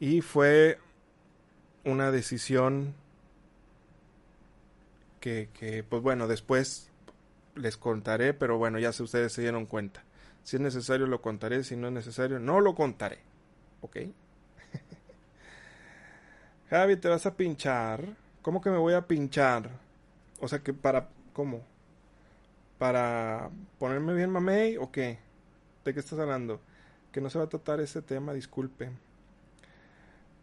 Y 0.00 0.20
fue 0.20 0.78
una 1.84 2.10
decisión 2.10 2.94
que, 5.20 5.48
que, 5.54 5.84
pues 5.84 6.02
bueno, 6.02 6.26
después 6.26 6.92
les 7.54 7.76
contaré, 7.76 8.34
pero 8.34 8.58
bueno, 8.58 8.78
ya 8.78 8.92
si 8.92 9.02
ustedes 9.02 9.32
se 9.32 9.42
dieron 9.42 9.66
cuenta. 9.66 10.02
Si 10.42 10.56
es 10.56 10.62
necesario 10.62 11.06
lo 11.06 11.22
contaré, 11.22 11.64
si 11.64 11.76
no 11.76 11.88
es 11.88 11.92
necesario 11.92 12.38
no 12.38 12.60
lo 12.60 12.74
contaré. 12.74 13.20
¿Ok? 13.80 13.96
Javi, 16.70 16.96
¿te 16.96 17.08
vas 17.08 17.26
a 17.26 17.36
pinchar? 17.36 18.04
¿Cómo 18.42 18.60
que 18.60 18.70
me 18.70 18.78
voy 18.78 18.94
a 18.94 19.06
pinchar? 19.06 19.70
O 20.40 20.48
sea 20.48 20.60
que 20.60 20.72
para... 20.72 21.08
¿Cómo? 21.32 21.62
¿Para 22.78 23.50
ponerme 23.78 24.14
bien 24.14 24.30
mamey 24.30 24.76
o 24.76 24.90
qué? 24.90 25.18
¿De 25.84 25.94
qué 25.94 26.00
estás 26.00 26.18
hablando? 26.18 26.60
Que 27.12 27.20
no 27.20 27.30
se 27.30 27.38
va 27.38 27.44
a 27.44 27.48
tratar 27.48 27.80
ese 27.80 28.02
tema, 28.02 28.32
disculpe. 28.32 28.90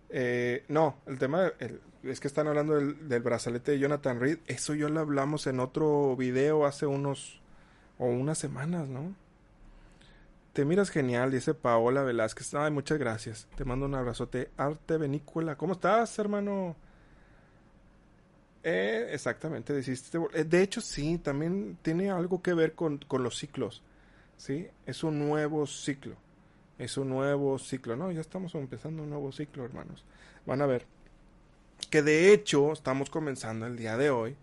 Eh, 0.09 0.65
no, 0.67 0.97
el 1.05 1.19
tema 1.19 1.51
es 2.03 2.19
que 2.19 2.27
están 2.27 2.47
hablando 2.47 2.75
del, 2.75 3.21
brazalete 3.21 3.73
de 3.73 3.79
Jonathan 3.79 4.19
Reed. 4.19 4.39
Eso 4.47 4.73
yo 4.73 4.89
lo 4.89 4.99
hablamos 4.99 5.47
en 5.47 5.59
otro 5.59 6.15
video 6.15 6.65
hace 6.65 6.85
unos 6.85 7.41
o 7.97 8.05
unas 8.05 8.37
semanas, 8.37 8.87
¿no? 8.87 9.15
Te 10.53 10.65
miras 10.65 10.89
genial, 10.89 11.31
dice 11.31 11.53
Paola 11.53 12.03
Velázquez. 12.03 12.53
Ay, 12.55 12.71
muchas 12.71 12.97
gracias. 12.97 13.47
Te 13.55 13.65
mando 13.65 13.85
un 13.85 13.95
abrazote. 13.95 14.49
Arte 14.57 14.97
Benícola. 14.97 15.55
¿Cómo 15.57 15.73
estás, 15.73 16.17
hermano? 16.17 16.75
Eh, 18.63 19.09
exactamente, 19.11 19.73
deciste. 19.73 20.17
Eh, 20.33 20.43
de 20.43 20.61
hecho, 20.61 20.81
sí, 20.81 21.17
también 21.19 21.77
tiene 21.81 22.09
algo 22.09 22.41
que 22.41 22.53
ver 22.53 22.73
con, 22.73 22.97
con 22.97 23.23
los 23.23 23.37
ciclos. 23.37 23.83
¿Sí? 24.37 24.67
Es 24.85 25.03
un 25.03 25.19
nuevo 25.19 25.67
ciclo. 25.67 26.15
Es 26.79 26.97
un 26.97 27.09
nuevo 27.09 27.59
ciclo. 27.59 27.95
No, 27.97 28.11
ya 28.11 28.21
estamos 28.21 28.55
empezando 28.55 29.03
un 29.03 29.09
nuevo 29.09 29.31
ciclo, 29.33 29.65
hermanos. 29.65 30.05
Van 30.45 30.61
a 30.61 30.65
ver. 30.65 30.85
Que 31.89 32.01
de 32.01 32.33
hecho, 32.33 32.71
estamos 32.71 33.09
comenzando 33.09 33.67
el 33.67 33.77
día 33.77 33.97
de 33.97 34.09
hoy 34.09 34.35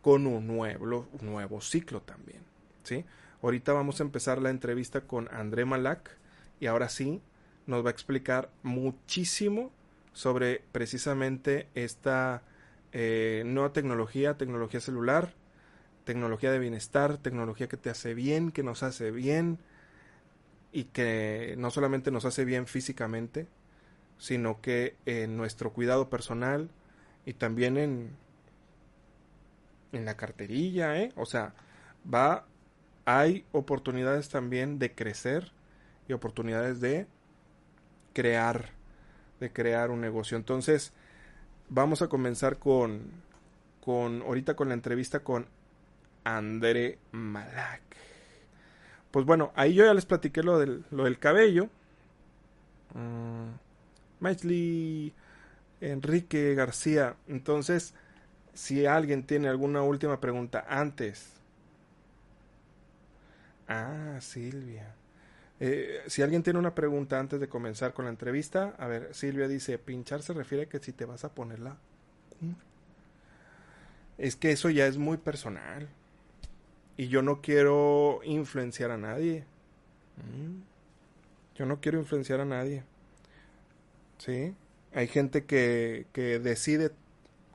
con 0.00 0.26
un 0.26 0.46
nuevo, 0.46 1.06
nuevo 1.20 1.60
ciclo 1.60 2.00
también. 2.00 2.40
¿Sí? 2.82 3.04
Ahorita 3.42 3.74
vamos 3.74 4.00
a 4.00 4.04
empezar 4.04 4.40
la 4.40 4.50
entrevista 4.50 5.02
con 5.02 5.28
André 5.32 5.66
Malak 5.66 6.16
y 6.60 6.66
ahora 6.66 6.88
sí 6.88 7.20
nos 7.66 7.84
va 7.84 7.88
a 7.88 7.92
explicar 7.92 8.50
muchísimo 8.62 9.70
sobre 10.12 10.62
precisamente 10.72 11.68
esta 11.74 12.42
eh, 12.92 13.42
nueva 13.46 13.72
tecnología, 13.72 14.36
tecnología 14.36 14.80
celular, 14.80 15.34
tecnología 16.04 16.50
de 16.50 16.58
bienestar, 16.58 17.18
tecnología 17.18 17.68
que 17.68 17.76
te 17.76 17.90
hace 17.90 18.14
bien, 18.14 18.50
que 18.50 18.62
nos 18.62 18.82
hace 18.82 19.10
bien 19.10 19.58
y 20.72 20.84
que 20.84 21.54
no 21.58 21.70
solamente 21.70 22.10
nos 22.10 22.24
hace 22.24 22.44
bien 22.44 22.66
físicamente, 22.66 23.46
sino 24.18 24.60
que 24.60 24.96
en 25.06 25.36
nuestro 25.36 25.72
cuidado 25.72 26.10
personal 26.10 26.70
y 27.26 27.34
también 27.34 27.76
en 27.76 28.10
en 29.92 30.04
la 30.04 30.16
carterilla, 30.16 30.98
¿eh? 30.98 31.12
O 31.16 31.26
sea, 31.26 31.54
va 32.12 32.46
hay 33.04 33.44
oportunidades 33.52 34.28
también 34.28 34.78
de 34.78 34.94
crecer 34.94 35.52
y 36.06 36.12
oportunidades 36.12 36.80
de 36.80 37.06
crear, 38.12 38.70
de 39.40 39.52
crear 39.52 39.90
un 39.90 40.00
negocio. 40.00 40.36
Entonces, 40.36 40.92
vamos 41.68 42.02
a 42.02 42.08
comenzar 42.08 42.58
con, 42.58 43.10
con 43.84 44.22
ahorita 44.22 44.54
con 44.54 44.68
la 44.68 44.74
entrevista 44.74 45.20
con 45.20 45.46
André 46.24 46.98
Malak. 47.10 47.82
Pues 49.10 49.26
bueno, 49.26 49.52
ahí 49.56 49.74
yo 49.74 49.84
ya 49.84 49.94
les 49.94 50.06
platiqué 50.06 50.42
lo 50.42 50.58
del, 50.58 50.84
lo 50.90 51.04
del 51.04 51.18
cabello. 51.18 51.68
Uh, 52.94 53.50
Enrique 55.80 56.54
García. 56.54 57.16
Entonces, 57.26 57.94
si 58.54 58.86
alguien 58.86 59.24
tiene 59.24 59.48
alguna 59.48 59.82
última 59.82 60.20
pregunta 60.20 60.64
antes 60.68 61.40
Ah, 63.70 64.18
Silvia. 64.20 64.96
Eh, 65.60 66.02
si 66.08 66.22
alguien 66.22 66.42
tiene 66.42 66.58
una 66.58 66.74
pregunta 66.74 67.20
antes 67.20 67.38
de 67.38 67.48
comenzar 67.48 67.94
con 67.94 68.04
la 68.06 68.10
entrevista, 68.10 68.74
a 68.78 68.88
ver, 68.88 69.14
Silvia 69.14 69.46
dice, 69.46 69.78
pinchar 69.78 70.22
se 70.22 70.32
refiere 70.32 70.64
a 70.64 70.68
que 70.68 70.80
si 70.80 70.92
te 70.92 71.04
vas 71.04 71.24
a 71.24 71.32
ponerla... 71.32 71.76
Es 74.18 74.34
que 74.34 74.50
eso 74.50 74.70
ya 74.70 74.86
es 74.86 74.98
muy 74.98 75.18
personal. 75.18 75.88
Y 77.00 77.08
yo 77.08 77.22
no 77.22 77.40
quiero 77.40 78.20
influenciar 78.24 78.90
a 78.90 78.98
nadie. 78.98 79.46
Mm. 80.18 80.60
Yo 81.54 81.64
no 81.64 81.80
quiero 81.80 81.98
influenciar 81.98 82.40
a 82.40 82.44
nadie. 82.44 82.84
¿Sí? 84.18 84.54
Hay 84.92 85.08
gente 85.08 85.46
que, 85.46 86.04
que 86.12 86.38
decide 86.38 86.90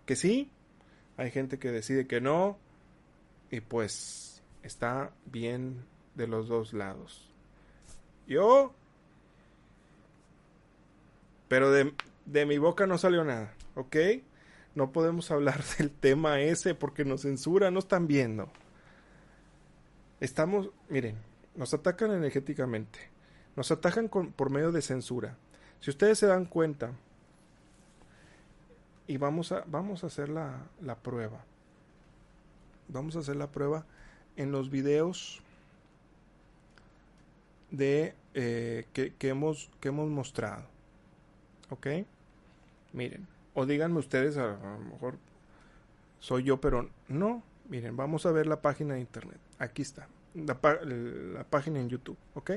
que 0.07 0.15
sí. 0.15 0.49
Hay 1.17 1.29
gente 1.29 1.59
que 1.59 1.69
decide 1.69 2.07
que 2.07 2.21
no. 2.21 2.57
Y 3.51 3.59
pues 3.59 4.41
está 4.63 5.11
bien 5.27 5.85
de 6.15 6.25
los 6.25 6.47
dos 6.47 6.73
lados. 6.73 7.31
Yo... 8.25 8.73
Pero 11.49 11.69
de, 11.69 11.93
de 12.25 12.47
mi 12.47 12.57
boca 12.57 12.87
no 12.87 12.97
salió 12.97 13.23
nada, 13.23 13.53
¿ok? 13.75 13.95
No 14.73 14.91
podemos 14.91 15.29
hablar 15.29 15.63
del 15.77 15.91
tema 15.91 16.41
ese 16.41 16.73
porque 16.73 17.05
nos 17.05 17.21
censura, 17.21 17.69
no 17.69 17.77
están 17.77 18.07
viendo. 18.07 18.49
Estamos, 20.25 20.71
miren, 20.89 21.17
nos 21.55 21.75
atacan 21.75 22.11
energéticamente, 22.11 22.97
nos 23.55 23.69
atacan 23.69 24.09
por 24.09 24.49
medio 24.49 24.71
de 24.71 24.81
censura. 24.81 25.37
Si 25.81 25.91
ustedes 25.91 26.17
se 26.17 26.25
dan 26.25 26.45
cuenta, 26.45 26.93
y 29.05 29.17
vamos 29.17 29.51
a, 29.51 29.63
vamos 29.67 30.03
a 30.03 30.07
hacer 30.07 30.29
la, 30.29 30.63
la 30.81 30.95
prueba, 30.95 31.43
vamos 32.87 33.15
a 33.15 33.19
hacer 33.19 33.35
la 33.35 33.51
prueba 33.51 33.85
en 34.35 34.51
los 34.51 34.71
videos 34.71 35.43
de 37.69 38.15
eh, 38.33 38.87
que, 38.93 39.29
hemos, 39.29 39.69
que 39.79 39.89
hemos 39.89 40.09
mostrado. 40.09 40.65
¿Ok? 41.69 41.85
Miren, 42.93 43.27
o 43.53 43.67
díganme 43.67 43.99
ustedes, 43.99 44.37
a, 44.37 44.57
lo 44.57 44.79
mejor 44.79 45.19
soy 46.19 46.45
yo, 46.45 46.59
pero 46.59 46.89
no. 47.09 47.43
Miren, 47.69 47.95
vamos 47.95 48.25
a 48.25 48.31
ver 48.31 48.47
la 48.47 48.63
página 48.63 48.95
de 48.95 49.01
internet. 49.01 49.39
Aquí 49.57 49.81
está, 49.81 50.07
la, 50.35 51.45
página 51.49 51.79
en 51.79 51.89
YouTube. 51.89 52.17
¿Ok? 52.33 52.51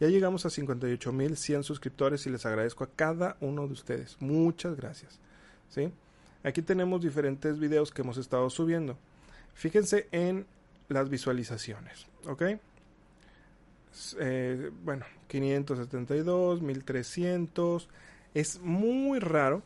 Ya 0.00 0.08
llegamos 0.08 0.46
a 0.46 0.48
58.100 0.48 1.62
suscriptores 1.62 2.26
y 2.26 2.30
les 2.30 2.46
agradezco 2.46 2.84
a 2.84 2.90
cada 2.94 3.36
uno 3.40 3.66
de 3.66 3.72
ustedes. 3.72 4.16
Muchas 4.20 4.76
gracias. 4.76 5.18
¿Sí? 5.68 5.92
Aquí 6.44 6.62
tenemos 6.62 7.02
diferentes 7.02 7.58
videos 7.58 7.90
que 7.90 8.02
hemos 8.02 8.16
estado 8.16 8.48
subiendo. 8.48 8.96
Fíjense 9.54 10.08
en 10.12 10.46
las 10.88 11.08
visualizaciones. 11.08 12.06
¿Ok? 12.26 12.42
eh, 14.18 14.70
bueno, 14.84 15.04
572, 15.28 16.62
1300. 16.62 17.88
Es 18.34 18.60
muy 18.60 19.18
raro 19.18 19.62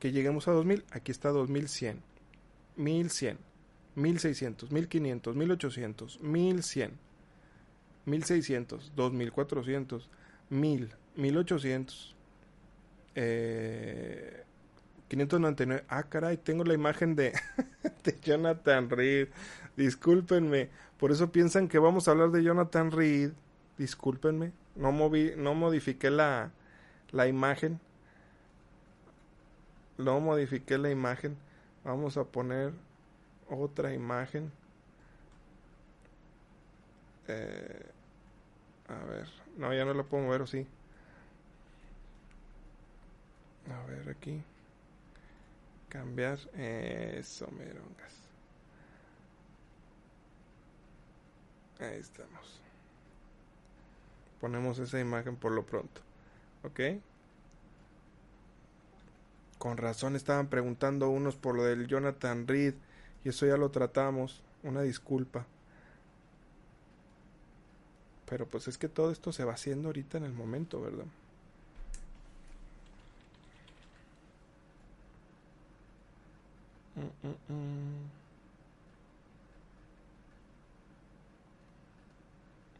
que 0.00 0.12
lleguemos 0.12 0.48
a 0.48 0.52
2000. 0.52 0.84
Aquí 0.90 1.12
está 1.12 1.30
2100, 1.30 2.00
1100, 2.76 3.38
1600, 3.94 4.72
1500, 4.72 5.36
1800, 5.36 6.20
1100, 6.20 6.90
1600, 8.06 8.92
2400, 8.96 10.08
1000, 10.50 10.90
1800. 11.16 12.16
Eh, 13.14 14.42
599. 15.08 15.84
Ah, 15.88 16.02
caray, 16.04 16.36
tengo 16.38 16.64
la 16.64 16.74
imagen 16.74 17.14
de, 17.14 17.32
de 18.04 18.18
Jonathan 18.22 18.90
Reed. 18.90 19.28
Discúlpenme. 19.76 20.70
Por 20.98 21.12
eso 21.12 21.30
piensan 21.30 21.68
que 21.68 21.78
vamos 21.78 22.08
a 22.08 22.12
hablar 22.12 22.30
de 22.30 22.42
Jonathan 22.42 22.90
Reed 22.90 23.32
discúlpenme, 23.78 24.52
no 24.74 24.92
moví, 24.92 25.32
no 25.36 25.54
modifiqué 25.54 26.10
la, 26.10 26.50
la 27.12 27.26
imagen. 27.26 27.80
No 29.98 30.20
modifiqué 30.20 30.78
la 30.78 30.90
imagen. 30.90 31.36
Vamos 31.84 32.16
a 32.16 32.24
poner 32.24 32.72
otra 33.48 33.94
imagen. 33.94 34.52
Eh, 37.28 37.86
a 38.88 39.04
ver. 39.04 39.28
No, 39.56 39.72
ya 39.74 39.84
no 39.84 39.94
la 39.94 40.02
puedo 40.04 40.24
mover, 40.24 40.42
¿o 40.42 40.46
sí? 40.46 40.66
A 43.70 43.86
ver, 43.86 44.08
aquí. 44.08 44.42
Cambiar. 45.88 46.38
Eso, 46.54 47.48
merongas. 47.52 48.14
Ahí 51.80 51.98
estamos. 51.98 52.60
Ponemos 54.40 54.78
esa 54.78 55.00
imagen 55.00 55.36
por 55.36 55.52
lo 55.52 55.64
pronto. 55.64 56.00
¿Ok? 56.62 56.80
Con 59.58 59.76
razón 59.78 60.16
estaban 60.16 60.48
preguntando 60.48 61.08
unos 61.08 61.36
por 61.36 61.56
lo 61.56 61.64
del 61.64 61.86
Jonathan 61.86 62.46
Reed. 62.46 62.74
Y 63.24 63.30
eso 63.30 63.46
ya 63.46 63.56
lo 63.56 63.70
tratamos. 63.70 64.42
Una 64.62 64.82
disculpa. 64.82 65.46
Pero 68.26 68.46
pues 68.46 68.68
es 68.68 68.78
que 68.78 68.88
todo 68.88 69.10
esto 69.12 69.32
se 69.32 69.44
va 69.44 69.54
haciendo 69.54 69.88
ahorita 69.88 70.18
en 70.18 70.24
el 70.24 70.32
momento, 70.32 70.80
¿verdad? 70.82 71.06
Mm, 76.96 77.00
mm, 77.28 77.52
mm. 77.52 78.10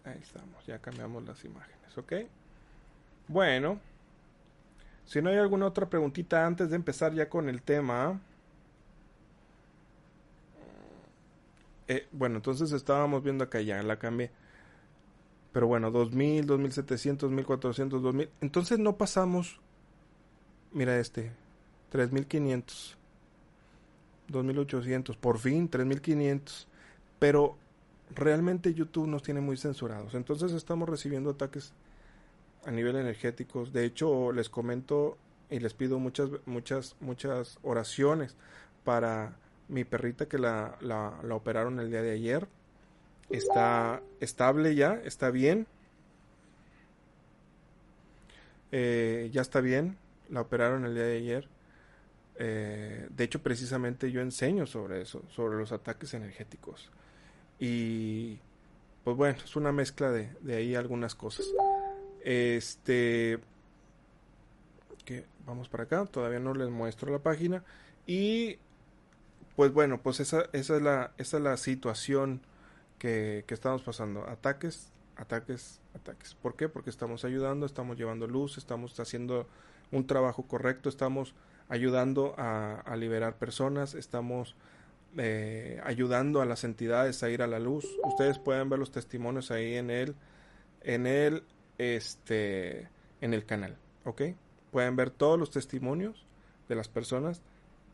Ahí 0.04 0.18
estamos, 0.22 0.64
ya 0.66 0.78
cambiamos 0.78 1.24
las 1.24 1.44
imágenes, 1.44 1.98
¿ok? 1.98 2.12
Bueno, 3.28 3.80
si 5.04 5.22
no 5.22 5.30
hay 5.30 5.36
alguna 5.36 5.66
otra 5.66 5.88
preguntita 5.88 6.46
antes 6.46 6.70
de 6.70 6.76
empezar 6.76 7.12
ya 7.14 7.28
con 7.28 7.48
el 7.48 7.62
tema. 7.62 8.20
Eh, 11.88 12.06
bueno, 12.12 12.36
entonces 12.36 12.72
estábamos 12.72 13.22
viendo 13.22 13.44
acá 13.44 13.60
ya, 13.60 13.82
la 13.82 13.98
cambié. 13.98 14.30
Pero 15.56 15.68
bueno, 15.68 15.90
2000, 15.90 16.44
2700, 16.44 17.30
1400, 17.30 18.02
2000. 18.02 18.28
Entonces 18.42 18.78
no 18.78 18.98
pasamos. 18.98 19.58
Mira 20.70 20.98
este, 20.98 21.32
3500. 21.88 22.98
2800, 24.28 25.16
por 25.16 25.38
fin 25.38 25.70
3500. 25.70 26.68
Pero 27.18 27.56
realmente 28.14 28.74
YouTube 28.74 29.06
nos 29.06 29.22
tiene 29.22 29.40
muy 29.40 29.56
censurados. 29.56 30.14
Entonces 30.14 30.52
estamos 30.52 30.90
recibiendo 30.90 31.30
ataques 31.30 31.72
a 32.66 32.70
nivel 32.70 32.96
energéticos. 32.96 33.72
De 33.72 33.86
hecho, 33.86 34.32
les 34.32 34.50
comento 34.50 35.16
y 35.48 35.58
les 35.60 35.72
pido 35.72 35.98
muchas, 35.98 36.28
muchas, 36.44 36.96
muchas 37.00 37.58
oraciones 37.62 38.36
para 38.84 39.38
mi 39.68 39.84
perrita 39.84 40.28
que 40.28 40.36
la, 40.36 40.76
la, 40.82 41.34
operaron 41.34 41.80
el 41.80 41.88
día 41.88 42.02
de 42.02 42.10
ayer. 42.10 42.46
Está 43.30 44.02
estable 44.20 44.74
ya, 44.74 45.00
está 45.04 45.30
bien. 45.30 45.66
Eh, 48.72 49.30
ya 49.32 49.42
está 49.42 49.60
bien, 49.60 49.96
la 50.28 50.40
operaron 50.40 50.84
el 50.84 50.94
día 50.94 51.04
de 51.04 51.16
ayer. 51.16 51.48
Eh, 52.38 53.06
de 53.10 53.24
hecho, 53.24 53.42
precisamente 53.42 54.10
yo 54.10 54.20
enseño 54.20 54.66
sobre 54.66 55.02
eso, 55.02 55.22
sobre 55.28 55.58
los 55.58 55.72
ataques 55.72 56.14
energéticos. 56.14 56.90
Y 57.58 58.38
pues 59.04 59.16
bueno, 59.16 59.38
es 59.42 59.56
una 59.56 59.72
mezcla 59.72 60.10
de, 60.10 60.30
de 60.40 60.56
ahí 60.56 60.74
algunas 60.74 61.14
cosas. 61.14 61.46
Este 62.22 63.38
que 65.04 65.24
vamos 65.46 65.68
para 65.68 65.84
acá, 65.84 66.04
todavía 66.06 66.40
no 66.40 66.52
les 66.52 66.68
muestro 66.68 67.10
la 67.12 67.20
página 67.20 67.62
y 68.06 68.58
pues 69.54 69.72
bueno, 69.72 70.02
pues 70.02 70.20
esa, 70.20 70.46
esa 70.52 70.76
es 70.76 70.82
la 70.82 71.12
esa 71.16 71.36
es 71.38 71.42
la 71.42 71.56
situación 71.56 72.42
que, 72.98 73.44
estamos 73.48 73.82
pasando, 73.82 74.26
ataques, 74.28 74.92
ataques, 75.16 75.80
ataques. 75.94 76.34
¿Por 76.34 76.56
qué? 76.56 76.68
Porque 76.68 76.90
estamos 76.90 77.24
ayudando, 77.24 77.66
estamos 77.66 77.96
llevando 77.96 78.26
luz, 78.26 78.58
estamos 78.58 78.98
haciendo 79.00 79.46
un 79.92 80.06
trabajo 80.06 80.44
correcto, 80.44 80.88
estamos 80.88 81.34
ayudando 81.68 82.34
a, 82.38 82.80
a 82.80 82.96
liberar 82.96 83.36
personas, 83.36 83.94
estamos 83.94 84.56
eh, 85.18 85.80
ayudando 85.84 86.42
a 86.42 86.44
las 86.44 86.64
entidades 86.64 87.22
a 87.22 87.30
ir 87.30 87.40
a 87.40 87.46
la 87.46 87.58
luz. 87.58 87.86
Ustedes 88.04 88.38
pueden 88.38 88.68
ver 88.68 88.78
los 88.78 88.90
testimonios 88.90 89.50
ahí 89.50 89.74
en 89.74 89.90
el, 89.90 90.14
en 90.82 91.06
el, 91.06 91.42
este, 91.78 92.88
en 93.22 93.32
el 93.32 93.46
canal, 93.46 93.76
¿ok? 94.04 94.22
Pueden 94.70 94.94
ver 94.96 95.10
todos 95.10 95.38
los 95.38 95.50
testimonios 95.50 96.26
de 96.68 96.74
las 96.74 96.88
personas 96.88 97.40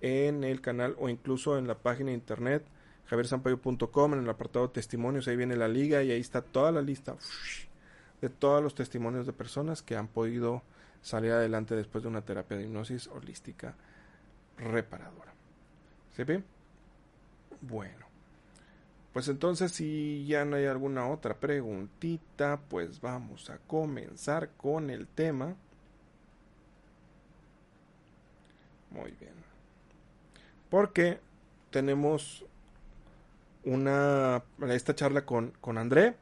en 0.00 0.42
el 0.42 0.60
canal 0.60 0.96
o 0.98 1.08
incluso 1.08 1.58
en 1.58 1.68
la 1.68 1.78
página 1.78 2.08
de 2.08 2.14
internet 2.14 2.64
javiersampayo.com 3.06 4.14
en 4.14 4.20
el 4.20 4.30
apartado 4.30 4.70
testimonios, 4.70 5.28
ahí 5.28 5.36
viene 5.36 5.56
la 5.56 5.68
liga 5.68 6.02
y 6.02 6.10
ahí 6.10 6.20
está 6.20 6.42
toda 6.42 6.72
la 6.72 6.82
lista 6.82 7.16
de 8.20 8.28
todos 8.28 8.62
los 8.62 8.74
testimonios 8.74 9.26
de 9.26 9.32
personas 9.32 9.82
que 9.82 9.96
han 9.96 10.08
podido 10.08 10.62
salir 11.02 11.32
adelante 11.32 11.74
después 11.74 12.02
de 12.02 12.08
una 12.08 12.22
terapia 12.22 12.56
de 12.56 12.64
hipnosis 12.64 13.08
holística 13.08 13.74
reparadora. 14.56 15.32
¿Sí? 16.16 16.24
Bueno, 17.60 18.06
pues 19.12 19.28
entonces 19.28 19.72
si 19.72 20.24
ya 20.26 20.44
no 20.44 20.56
hay 20.56 20.66
alguna 20.66 21.08
otra 21.08 21.34
preguntita, 21.34 22.60
pues 22.68 23.00
vamos 23.00 23.50
a 23.50 23.58
comenzar 23.58 24.50
con 24.56 24.88
el 24.90 25.06
tema. 25.06 25.54
Muy 28.90 29.10
bien. 29.12 29.34
Porque 30.70 31.20
tenemos 31.70 32.44
una 33.64 34.42
esta 34.68 34.94
charla 34.94 35.24
con, 35.24 35.52
con 35.60 35.78
André. 35.78 36.14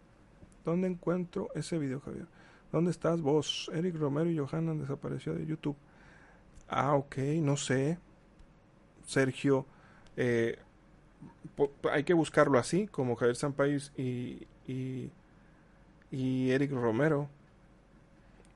¿Dónde 0.64 0.88
encuentro 0.88 1.48
ese 1.54 1.78
video, 1.78 2.00
Javier? 2.00 2.26
¿Dónde 2.70 2.90
estás 2.90 3.20
vos? 3.20 3.70
Eric 3.74 3.96
Romero 3.96 4.30
y 4.30 4.38
Johanna 4.38 4.74
desapareció 4.74 5.34
de 5.34 5.46
YouTube. 5.46 5.76
Ah, 6.68 6.94
ok, 6.94 7.16
no 7.40 7.56
sé. 7.56 7.98
Sergio, 9.06 9.66
eh, 10.16 10.58
hay 11.90 12.04
que 12.04 12.14
buscarlo 12.14 12.58
así, 12.58 12.86
como 12.86 13.16
Javier 13.16 13.36
Sampais 13.36 13.92
y, 13.96 14.46
y, 14.68 15.10
y 16.12 16.50
Eric 16.50 16.70
Romero. 16.72 17.28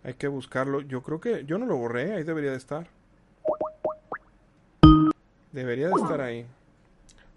Hay 0.05 0.15
que 0.15 0.29
buscarlo. 0.29 0.83
Yo 0.83 1.03
creo 1.03 1.21
que 1.21 1.45
yo 1.45 1.59
no 1.59 1.67
lo 1.67 1.77
borré, 1.77 2.15
ahí 2.15 2.23
debería 2.23 2.53
de 2.53 2.59
estar. 2.59 2.87
Debería 5.51 5.89
de 5.89 5.95
estar 5.95 6.21
ahí. 6.21 6.47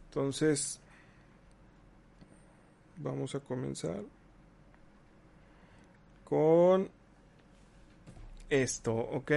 Entonces, 0.09 0.79
vamos 2.97 3.35
a 3.35 3.39
comenzar 3.39 4.01
con 6.23 6.89
esto, 8.49 8.93
¿ok? 8.93 9.31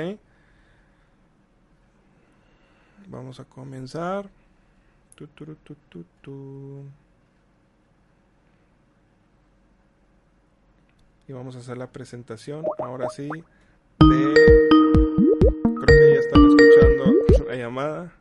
Vamos 3.08 3.40
a 3.40 3.44
comenzar. 3.44 4.28
Y 11.28 11.32
vamos 11.32 11.54
a 11.54 11.58
hacer 11.58 11.76
la 11.76 11.86
presentación, 11.86 12.64
ahora 12.78 13.08
sí, 13.10 13.28
de... 13.28 14.34
Creo 15.80 15.86
que 15.86 16.14
ya 16.14 16.20
están 16.20 16.46
escuchando 16.46 17.14
la 17.46 17.56
llamada. 17.56 18.12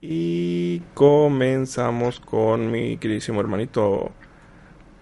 Y 0.00 0.80
comenzamos 0.94 2.18
con 2.18 2.70
mi 2.70 2.96
queridísimo 2.96 3.40
hermanito 3.40 4.12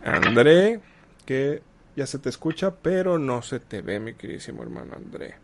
André, 0.04 0.80
que 1.26 1.62
ya 1.96 2.06
se 2.06 2.18
te 2.18 2.28
escucha, 2.28 2.74
pero 2.74 3.18
no 3.18 3.42
se 3.42 3.60
te 3.60 3.82
ve, 3.82 4.00
mi 4.00 4.14
queridísimo 4.14 4.62
hermano 4.62 4.94
André. 4.96 5.34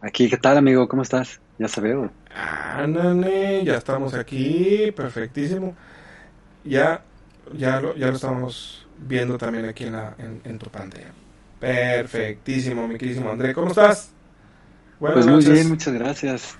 Aquí, 0.00 0.28
¿qué 0.28 0.36
tal, 0.38 0.56
amigo? 0.56 0.88
¿Cómo 0.88 1.02
estás? 1.02 1.40
Ya 1.58 1.68
se 1.68 1.80
veo. 1.80 2.10
Ándale, 2.34 3.64
ya 3.64 3.76
estamos 3.76 4.14
aquí, 4.14 4.92
perfectísimo. 4.96 5.76
Ya, 6.64 7.04
ya 7.52 7.80
lo, 7.80 7.94
ya 7.94 8.08
lo 8.08 8.14
estamos 8.14 8.86
viendo 8.98 9.36
también 9.38 9.66
aquí 9.66 9.84
en, 9.84 9.92
la, 9.92 10.14
en, 10.18 10.58
tu 10.58 10.70
pantalla. 10.70 11.12
Perfectísimo, 11.60 12.88
mi 12.88 12.96
queridísimo 12.96 13.30
André. 13.30 13.54
¿Cómo 13.54 13.68
estás? 13.68 14.10
pues 14.98 15.26
muy 15.26 15.44
bien, 15.44 15.68
muchas 15.68 15.94
gracias. 15.94 16.58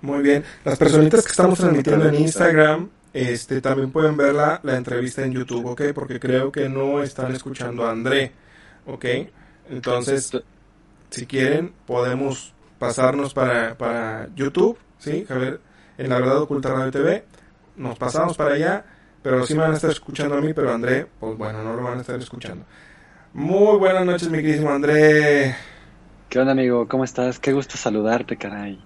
Muy 0.00 0.22
bien. 0.22 0.44
Las 0.64 0.78
personitas 0.78 1.24
que 1.24 1.30
estamos 1.30 1.58
transmitiendo 1.58 2.08
en 2.08 2.14
Instagram, 2.16 2.90
este, 3.12 3.60
también 3.60 3.90
pueden 3.90 4.16
ver 4.16 4.34
la, 4.34 4.60
la 4.62 4.76
entrevista 4.76 5.24
en 5.24 5.32
YouTube, 5.32 5.66
¿ok? 5.66 5.82
Porque 5.94 6.20
creo 6.20 6.52
que 6.52 6.68
no 6.68 7.02
están 7.02 7.34
escuchando 7.34 7.86
a 7.86 7.90
André, 7.90 8.32
¿ok? 8.86 9.04
Entonces, 9.70 10.32
si 11.10 11.26
quieren, 11.26 11.72
podemos 11.86 12.54
pasarnos 12.78 13.34
para, 13.34 13.76
para 13.76 14.28
YouTube, 14.34 14.78
¿sí? 14.98 15.24
Javier, 15.26 15.60
en 15.96 16.08
la 16.08 16.18
verdad 16.18 16.38
oculta 16.38 16.70
radio 16.70 16.90
TV, 16.90 17.24
nos 17.76 17.98
pasamos 17.98 18.36
para 18.36 18.54
allá, 18.54 18.84
pero 19.22 19.44
sí 19.46 19.54
me 19.54 19.60
van 19.60 19.72
a 19.72 19.76
estar 19.76 19.90
escuchando 19.90 20.36
a 20.36 20.40
mí, 20.40 20.52
pero 20.54 20.72
André, 20.72 21.06
pues 21.18 21.36
bueno, 21.36 21.62
no 21.62 21.74
lo 21.74 21.82
van 21.82 21.98
a 21.98 22.00
estar 22.00 22.18
escuchando. 22.18 22.64
Muy 23.32 23.78
buenas 23.78 24.06
noches, 24.06 24.30
mi 24.30 24.42
querido 24.42 24.70
André. 24.70 25.54
¿Qué 26.28 26.38
onda, 26.38 26.52
amigo? 26.52 26.86
¿Cómo 26.88 27.04
estás? 27.04 27.38
Qué 27.38 27.52
gusto 27.52 27.76
saludarte, 27.76 28.36
caray. 28.36 28.78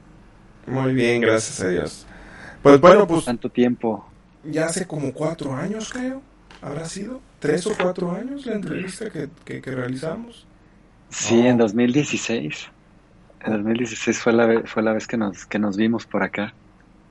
Muy 0.66 0.94
bien, 0.94 1.20
gracias 1.20 1.60
a 1.60 1.68
Dios. 1.68 2.06
Pues 2.62 2.80
bueno, 2.80 3.06
pues... 3.06 3.24
Tanto 3.24 3.50
tiempo. 3.50 4.11
Ya 4.44 4.66
hace 4.66 4.86
como 4.86 5.12
cuatro 5.12 5.54
años, 5.54 5.92
creo, 5.92 6.22
habrá 6.60 6.84
sido. 6.84 7.20
Tres 7.38 7.66
o 7.66 7.74
cuatro 7.76 8.12
años 8.12 8.46
la 8.46 8.54
entrevista 8.54 9.10
que, 9.10 9.28
que, 9.44 9.60
que 9.60 9.70
realizamos. 9.70 10.46
Sí, 11.10 11.46
en 11.46 11.58
2016. 11.58 12.68
En 13.44 13.52
2016 13.52 14.18
fue 14.18 14.32
la, 14.32 14.46
vez, 14.46 14.70
fue 14.70 14.82
la 14.82 14.92
vez 14.92 15.06
que 15.06 15.16
nos, 15.16 15.46
que 15.46 15.58
nos 15.58 15.76
vimos 15.76 16.06
por 16.06 16.22
acá. 16.22 16.54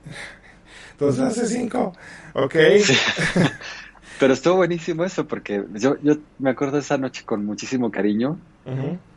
Dos 0.98 1.18
hace 1.18 1.46
cinco. 1.46 1.94
Ok. 2.34 2.54
Pero 4.18 4.34
estuvo 4.34 4.56
buenísimo 4.56 5.04
eso, 5.04 5.26
porque 5.26 5.64
yo, 5.74 5.96
yo 6.02 6.16
me 6.38 6.50
acuerdo 6.50 6.74
de 6.74 6.80
esa 6.80 6.96
noche 6.96 7.24
con 7.24 7.44
muchísimo 7.44 7.90
cariño. 7.90 8.38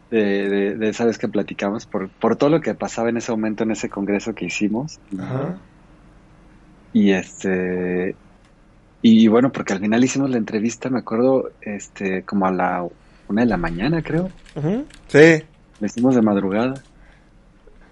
de, 0.09 0.75
de, 0.75 0.89
esa 0.89 1.05
vez 1.05 1.17
que 1.17 1.27
platicamos, 1.27 1.85
por, 1.85 2.09
por 2.09 2.35
todo 2.37 2.49
lo 2.49 2.61
que 2.61 2.73
pasaba 2.73 3.09
en 3.09 3.17
ese 3.17 3.31
momento 3.31 3.63
en 3.63 3.71
ese 3.71 3.89
congreso 3.89 4.33
que 4.33 4.45
hicimos. 4.45 4.99
Ajá. 5.19 5.57
Y 6.95 7.11
este, 7.11 8.15
y 9.01 9.27
bueno, 9.27 9.51
porque 9.51 9.73
al 9.73 9.81
final 9.81 10.01
hicimos 10.01 10.29
la 10.29 10.37
entrevista, 10.37 10.89
me 10.89 10.99
acuerdo, 10.99 11.51
este, 11.59 12.23
como 12.23 12.45
a 12.47 12.53
la 12.53 12.87
una 13.27 13.41
de 13.41 13.47
la 13.47 13.57
mañana, 13.57 14.01
creo. 14.01 14.29
Sí. 15.09 15.43
La 15.81 15.87
hicimos 15.87 16.15
de 16.15 16.21
madrugada. 16.21 16.75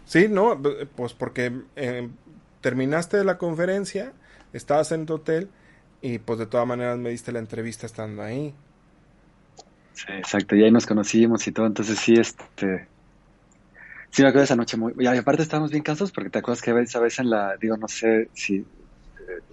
Sí, 0.06 0.28
no, 0.30 0.58
pues 0.96 1.12
porque 1.12 1.52
eh, 1.76 2.08
terminaste 2.62 3.22
la 3.26 3.38
conferencia, 3.38 4.14
estabas 4.54 4.94
en 4.94 5.06
tu 5.06 5.16
hotel 5.16 5.50
y 6.02 6.20
pues 6.20 6.40
de 6.40 6.46
todas 6.46 6.66
maneras 6.66 6.98
me 6.98 7.10
diste 7.10 7.34
la 7.34 7.40
entrevista 7.40 7.86
estando 7.86 8.22
ahí. 8.22 8.56
Sí, 9.96 10.14
exacto, 10.14 10.56
y 10.56 10.64
ahí 10.64 10.72
nos 10.72 10.86
conocimos 10.86 11.46
y 11.46 11.52
todo, 11.52 11.66
entonces 11.66 12.00
sí, 12.00 12.14
este... 12.14 12.88
Sí, 14.12 14.22
me 14.22 14.30
acuerdo 14.30 14.44
de 14.44 14.46
esa 14.46 14.56
noche 14.56 14.78
muy... 14.78 14.94
Y 14.98 15.08
aparte 15.08 15.42
estábamos 15.42 15.72
bien 15.72 15.84
cansados 15.84 16.14
porque 16.14 16.30
te 16.30 16.40
acuerdas 16.40 16.62
que 16.62 16.72
esa 16.80 17.02
vez 17.02 17.20
en 17.20 17.30
la... 17.30 17.58
Digo, 17.58 17.76
no 17.76 17.90
sé 17.90 18.30
si... 18.34 18.66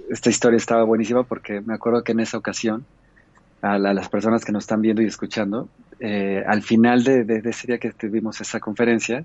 Esta 0.09 0.31
historia 0.31 0.57
estaba 0.57 0.85
buenísima 0.85 1.23
porque 1.25 1.61
me 1.61 1.75
acuerdo 1.75 2.03
que 2.03 2.13
en 2.13 2.21
esa 2.21 2.39
ocasión 2.39 2.85
a, 3.63 3.79
las 3.79 4.09
personas 4.09 4.45
que 4.45 4.53
nos 4.53 4.65
están 4.65 4.83
viendo 4.83 5.03
y 5.03 5.07
escuchando, 5.07 5.69
eh, 5.99 6.43
al 6.47 6.63
final 6.63 7.05
de, 7.05 7.25
de, 7.25 7.49
ese 7.49 7.67
día 7.67 7.79
que 7.79 7.93
tuvimos 7.93 8.41
esa 8.41 8.59
conferencia, 8.61 9.25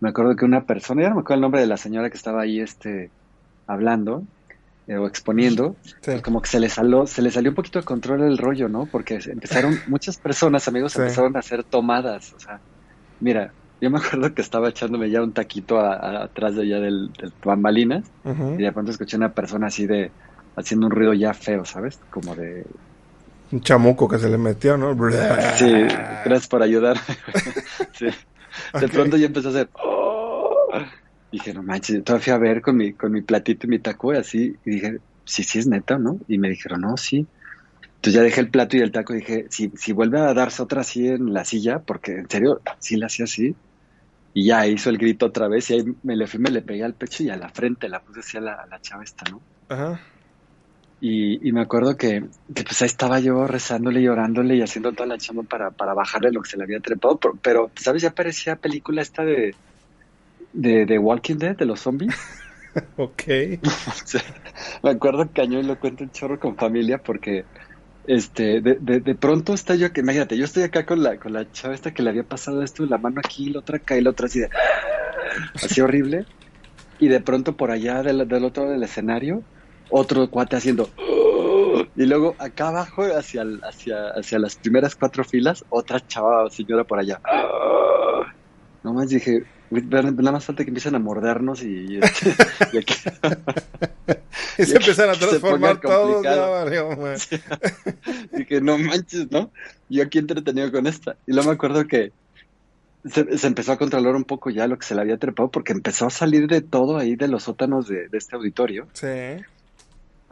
me 0.00 0.08
acuerdo 0.08 0.36
que 0.36 0.44
una 0.44 0.64
persona, 0.64 1.02
ya 1.02 1.08
no 1.08 1.16
me 1.16 1.20
acuerdo 1.20 1.36
el 1.36 1.40
nombre 1.42 1.60
de 1.60 1.66
la 1.66 1.76
señora 1.76 2.10
que 2.10 2.16
estaba 2.16 2.42
ahí 2.42 2.60
este, 2.60 3.10
hablando 3.66 4.24
eh, 4.88 4.96
o 4.96 5.06
exponiendo, 5.06 5.76
pues 6.04 6.22
como 6.22 6.42
que 6.42 6.48
se 6.48 6.60
le, 6.60 6.68
salió, 6.68 7.06
se 7.06 7.22
le 7.22 7.30
salió 7.30 7.50
un 7.50 7.54
poquito 7.54 7.78
de 7.78 7.84
control 7.84 8.22
el 8.22 8.38
rollo, 8.38 8.68
¿no? 8.68 8.86
Porque 8.86 9.20
empezaron, 9.26 9.78
muchas 9.86 10.16
personas, 10.16 10.66
amigos, 10.68 10.96
empezaron 10.96 11.36
a 11.36 11.38
hacer 11.40 11.62
tomadas, 11.64 12.32
o 12.32 12.40
sea, 12.40 12.60
mira, 13.20 13.52
yo 13.82 13.90
me 13.90 13.98
acuerdo 13.98 14.32
que 14.32 14.42
estaba 14.42 14.68
echándome 14.68 15.10
ya 15.10 15.20
un 15.20 15.32
taquito 15.32 15.80
atrás 15.80 16.54
de 16.54 16.62
allá 16.62 16.78
del, 16.78 17.12
del 17.12 17.32
bambalinas 17.44 18.04
y 18.24 18.62
de 18.62 18.72
pronto 18.72 18.92
escuché 18.92 19.16
una 19.16 19.34
persona 19.34 19.66
así 19.66 19.86
de 19.86 20.12
haciendo 20.54 20.86
un 20.86 20.92
ruido 20.92 21.12
ya 21.14 21.34
feo, 21.34 21.64
¿sabes? 21.64 21.98
Como 22.08 22.36
de 22.36 22.64
un 23.50 23.60
chamuco 23.60 24.08
que 24.08 24.20
se 24.20 24.30
le 24.30 24.38
metió, 24.38 24.76
¿no? 24.76 24.96
Sí, 25.58 25.70
gracias 26.24 26.46
por 26.46 26.62
ayudar. 26.62 26.96
sí. 27.98 28.06
De 28.80 28.88
pronto 28.88 29.16
ya 29.16 29.26
empezó 29.26 29.48
a 29.48 29.50
hacer. 29.50 29.70
Oh". 29.74 30.70
Dije, 31.32 31.52
no 31.52 31.64
manches, 31.64 32.04
todavía 32.04 32.24
fui 32.24 32.32
a 32.32 32.38
ver 32.38 32.62
con 32.62 32.76
mi, 32.76 32.94
con 32.94 33.10
mi 33.10 33.22
platito 33.22 33.66
y 33.66 33.70
mi 33.70 33.78
taco 33.80 34.14
y 34.14 34.16
así. 34.16 34.54
Y 34.64 34.70
dije, 34.70 34.98
sí, 35.24 35.42
sí 35.42 35.58
es 35.58 35.66
neta, 35.66 35.98
¿no? 35.98 36.18
Y 36.28 36.38
me 36.38 36.48
dijeron, 36.48 36.82
no, 36.82 36.96
sí. 36.96 37.26
Entonces 37.96 38.14
ya 38.14 38.22
dejé 38.22 38.40
el 38.42 38.50
plato 38.50 38.76
y 38.76 38.80
el 38.80 38.92
taco 38.92 39.12
y 39.14 39.18
dije, 39.18 39.46
si, 39.50 39.70
si 39.76 39.92
vuelve 39.92 40.20
a 40.20 40.34
darse 40.34 40.62
otra 40.62 40.82
así 40.82 41.08
en 41.08 41.32
la 41.32 41.44
silla, 41.44 41.80
porque 41.80 42.12
en 42.12 42.30
serio, 42.30 42.60
sí 42.78 42.96
la 42.96 43.06
hacía 43.06 43.24
así. 43.24 43.56
Y 44.34 44.46
ya 44.46 44.66
hizo 44.66 44.90
el 44.90 44.98
grito 44.98 45.26
otra 45.26 45.48
vez 45.48 45.70
y 45.70 45.74
ahí 45.74 45.84
me 46.02 46.16
le 46.16 46.26
fui, 46.26 46.40
me 46.40 46.50
le 46.50 46.62
pegué 46.62 46.84
al 46.84 46.94
pecho 46.94 47.22
y 47.22 47.30
a 47.30 47.36
la 47.36 47.50
frente 47.50 47.88
la 47.88 48.00
puse 48.00 48.20
así 48.20 48.38
a 48.38 48.40
la, 48.40 48.54
a 48.54 48.66
la 48.66 48.80
chava 48.80 49.04
esta, 49.04 49.30
¿no? 49.30 49.40
Ajá. 49.68 50.00
Y, 51.04 51.50
me 51.50 51.60
acuerdo 51.60 51.96
que, 51.96 52.24
pues 52.54 52.80
ahí 52.80 52.86
estaba 52.86 53.18
yo 53.18 53.48
rezándole 53.48 54.00
y 54.00 54.06
orándole 54.06 54.54
y 54.54 54.62
haciendo 54.62 54.92
toda 54.92 55.08
la 55.08 55.18
chamba 55.18 55.42
para, 55.42 55.72
para 55.72 55.94
bajarle 55.94 56.30
lo 56.30 56.40
que 56.40 56.50
se 56.50 56.56
le 56.56 56.62
había 56.62 56.78
trepado. 56.78 57.18
Pero, 57.42 57.72
¿sabes? 57.74 58.02
Ya 58.02 58.12
parecía 58.12 58.54
película 58.54 59.02
esta 59.02 59.24
de, 59.24 59.56
de, 60.52 60.98
Walking 61.00 61.38
Dead, 61.38 61.56
de 61.56 61.64
los 61.64 61.80
zombies. 61.80 62.14
ok. 62.96 63.22
me 64.84 64.90
acuerdo 64.90 65.28
que 65.32 65.42
y 65.42 65.62
lo 65.64 65.80
cuento 65.80 66.04
un 66.04 66.12
chorro 66.12 66.38
con 66.38 66.56
familia 66.56 66.98
porque 66.98 67.46
este 68.06 68.60
de, 68.60 68.74
de, 68.80 69.14
pronto 69.14 69.54
está 69.54 69.74
yo 69.74 69.92
que 69.92 70.00
imagínate 70.00 70.36
yo 70.36 70.44
estoy 70.44 70.64
acá 70.64 70.84
con 70.84 71.02
la 71.02 71.18
con 71.18 71.32
la 71.32 71.50
chava 71.52 71.74
esta 71.74 71.92
que 71.92 72.02
le 72.02 72.10
había 72.10 72.24
pasado 72.24 72.62
esto 72.62 72.84
la 72.86 72.98
mano 72.98 73.20
aquí 73.24 73.50
la 73.50 73.60
otra 73.60 73.76
acá 73.76 73.96
y 73.96 74.00
la 74.00 74.10
otra 74.10 74.26
así 74.26 74.40
de 74.40 74.50
así 75.54 75.80
horrible 75.80 76.26
y 76.98 77.08
de 77.08 77.20
pronto 77.20 77.56
por 77.56 77.70
allá 77.70 78.02
del, 78.02 78.26
del 78.26 78.44
otro 78.44 78.64
lado 78.64 78.74
del 78.74 78.82
escenario 78.82 79.42
otro 79.88 80.28
cuate 80.30 80.56
haciendo 80.56 80.90
y 81.94 82.06
luego 82.06 82.34
acá 82.38 82.68
abajo 82.68 83.02
hacia 83.02 83.44
hacia 83.62 84.08
hacia 84.08 84.38
las 84.38 84.56
primeras 84.56 84.96
cuatro 84.96 85.22
filas 85.22 85.64
otra 85.68 86.04
chava 86.06 86.50
señora 86.50 86.84
por 86.84 86.98
allá 86.98 87.20
no 88.82 88.94
más 88.94 89.10
dije 89.10 89.44
nada 89.72 90.32
más 90.32 90.44
falta 90.44 90.64
que 90.64 90.70
empiecen 90.70 90.94
a 90.94 90.98
mordernos 90.98 91.62
y, 91.62 91.98
este, 91.98 92.34
y, 92.72 92.78
aquí, 92.78 92.94
y 94.58 94.64
se 94.64 94.76
empiezan 94.76 95.10
a 95.10 95.12
transformar 95.18 95.80
todos 95.80 96.22
dije 98.32 98.60
no 98.62 98.78
manches 98.78 99.30
no 99.30 99.50
yo 99.88 100.02
aquí 100.02 100.18
entretenido 100.18 100.70
con 100.70 100.86
esta 100.86 101.16
y 101.26 101.32
luego 101.32 101.48
me 101.48 101.54
acuerdo 101.54 101.86
que 101.86 102.12
se, 103.04 103.36
se, 103.36 103.46
empezó 103.46 103.72
a 103.72 103.78
controlar 103.78 104.14
un 104.14 104.24
poco 104.24 104.50
ya 104.50 104.66
lo 104.66 104.78
que 104.78 104.86
se 104.86 104.94
le 104.94 105.00
había 105.00 105.16
trepado 105.16 105.50
porque 105.50 105.72
empezó 105.72 106.06
a 106.06 106.10
salir 106.10 106.46
de 106.46 106.60
todo 106.60 106.98
ahí 106.98 107.16
de 107.16 107.28
los 107.28 107.44
sótanos 107.44 107.88
de, 107.88 108.08
de 108.08 108.18
este 108.18 108.36
auditorio. 108.36 108.86
Sí. 108.92 109.42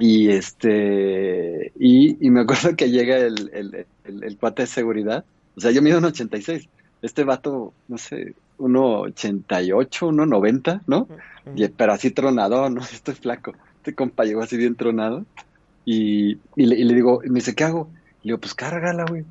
Y 0.00 0.30
este, 0.30 1.72
y, 1.78 2.26
y 2.26 2.30
me 2.30 2.40
acuerdo 2.40 2.74
que 2.74 2.90
llega 2.90 3.18
el, 3.18 3.50
el, 3.52 3.86
el, 4.04 4.36
cuate 4.38 4.62
de 4.62 4.66
seguridad. 4.66 5.24
O 5.56 5.60
sea, 5.60 5.72
yo 5.72 5.82
mido 5.82 5.98
un 5.98 6.06
86. 6.06 6.68
Este 7.02 7.22
vato, 7.24 7.74
no 7.86 7.98
sé, 7.98 8.34
1,88, 8.60 9.88
1,90, 9.88 10.82
¿no? 10.86 11.08
y, 11.54 11.68
pero 11.68 11.92
así 11.92 12.10
tronado, 12.10 12.70
¿no? 12.70 12.82
Estoy 12.82 13.14
flaco. 13.14 13.54
Este 13.78 13.94
compa 13.94 14.24
llegó 14.24 14.42
así 14.42 14.56
bien 14.56 14.76
tronado. 14.76 15.24
Y, 15.84 16.38
y, 16.56 16.66
le, 16.66 16.76
y 16.76 16.84
le 16.84 16.94
digo, 16.94 17.20
me 17.24 17.36
dice, 17.36 17.54
¿qué 17.54 17.64
hago? 17.64 17.90
Le 18.22 18.30
digo, 18.30 18.38
pues 18.38 18.54
cárgala, 18.54 19.04
güey. 19.08 19.24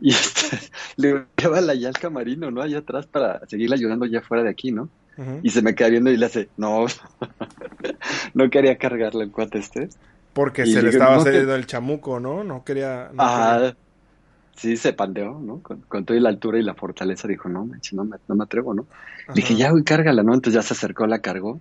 Y 0.00 0.10
este, 0.10 0.58
le 0.96 1.08
digo, 1.08 1.24
llévala 1.36 1.74
ya 1.74 1.88
al 1.88 1.98
camarino, 1.98 2.50
¿no? 2.50 2.62
Allá 2.62 2.78
atrás 2.78 3.06
para 3.06 3.46
seguirle 3.46 3.76
ayudando 3.76 4.06
ya 4.06 4.20
fuera 4.20 4.42
de 4.42 4.50
aquí, 4.50 4.72
¿no? 4.72 4.88
Y 5.42 5.48
se 5.48 5.62
me 5.62 5.74
queda 5.74 5.88
viendo 5.88 6.10
y 6.10 6.18
le 6.18 6.26
hace, 6.26 6.50
no, 6.58 6.84
no 8.34 8.50
quería 8.50 8.76
cargarle 8.76 9.24
el 9.24 9.30
cuate 9.30 9.60
este. 9.60 9.88
Porque 10.34 10.66
se 10.66 10.82
le 10.82 10.90
estaba 10.90 11.20
saliendo 11.20 11.54
el 11.54 11.64
chamuco, 11.64 12.20
¿no? 12.20 12.44
No 12.44 12.62
quería... 12.64 13.10
ah, 13.16 13.72
sí, 14.56 14.76
se 14.76 14.92
pandeó, 14.92 15.38
¿no? 15.38 15.60
Con, 15.60 16.04
toda 16.04 16.18
la 16.20 16.28
altura 16.28 16.58
y 16.58 16.62
la 16.62 16.74
fortaleza 16.74 17.28
dijo, 17.28 17.48
no, 17.48 17.68
no 17.92 18.04
me, 18.04 18.16
no 18.26 18.34
me 18.34 18.44
atrevo, 18.44 18.74
¿no? 18.74 18.86
dije, 19.34 19.56
ya, 19.56 19.70
güey, 19.70 19.84
cárgala, 19.84 20.22
¿no? 20.22 20.34
Entonces 20.34 20.54
ya 20.54 20.62
se 20.62 20.74
acercó, 20.74 21.06
la 21.06 21.20
cargó 21.20 21.60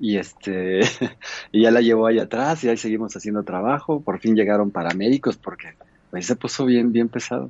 y 0.00 0.16
este 0.16 0.80
y 1.52 1.62
ya 1.62 1.70
la 1.70 1.80
llevó 1.80 2.06
ahí 2.06 2.18
atrás 2.18 2.64
y 2.64 2.68
ahí 2.68 2.76
seguimos 2.76 3.16
haciendo 3.16 3.44
trabajo 3.44 4.00
por 4.00 4.18
fin 4.18 4.34
llegaron 4.34 4.72
paramédicos 4.72 5.36
porque 5.36 5.74
ahí 6.12 6.22
se 6.22 6.34
puso 6.34 6.64
bien 6.66 6.90
bien 6.90 7.08
pesado 7.08 7.48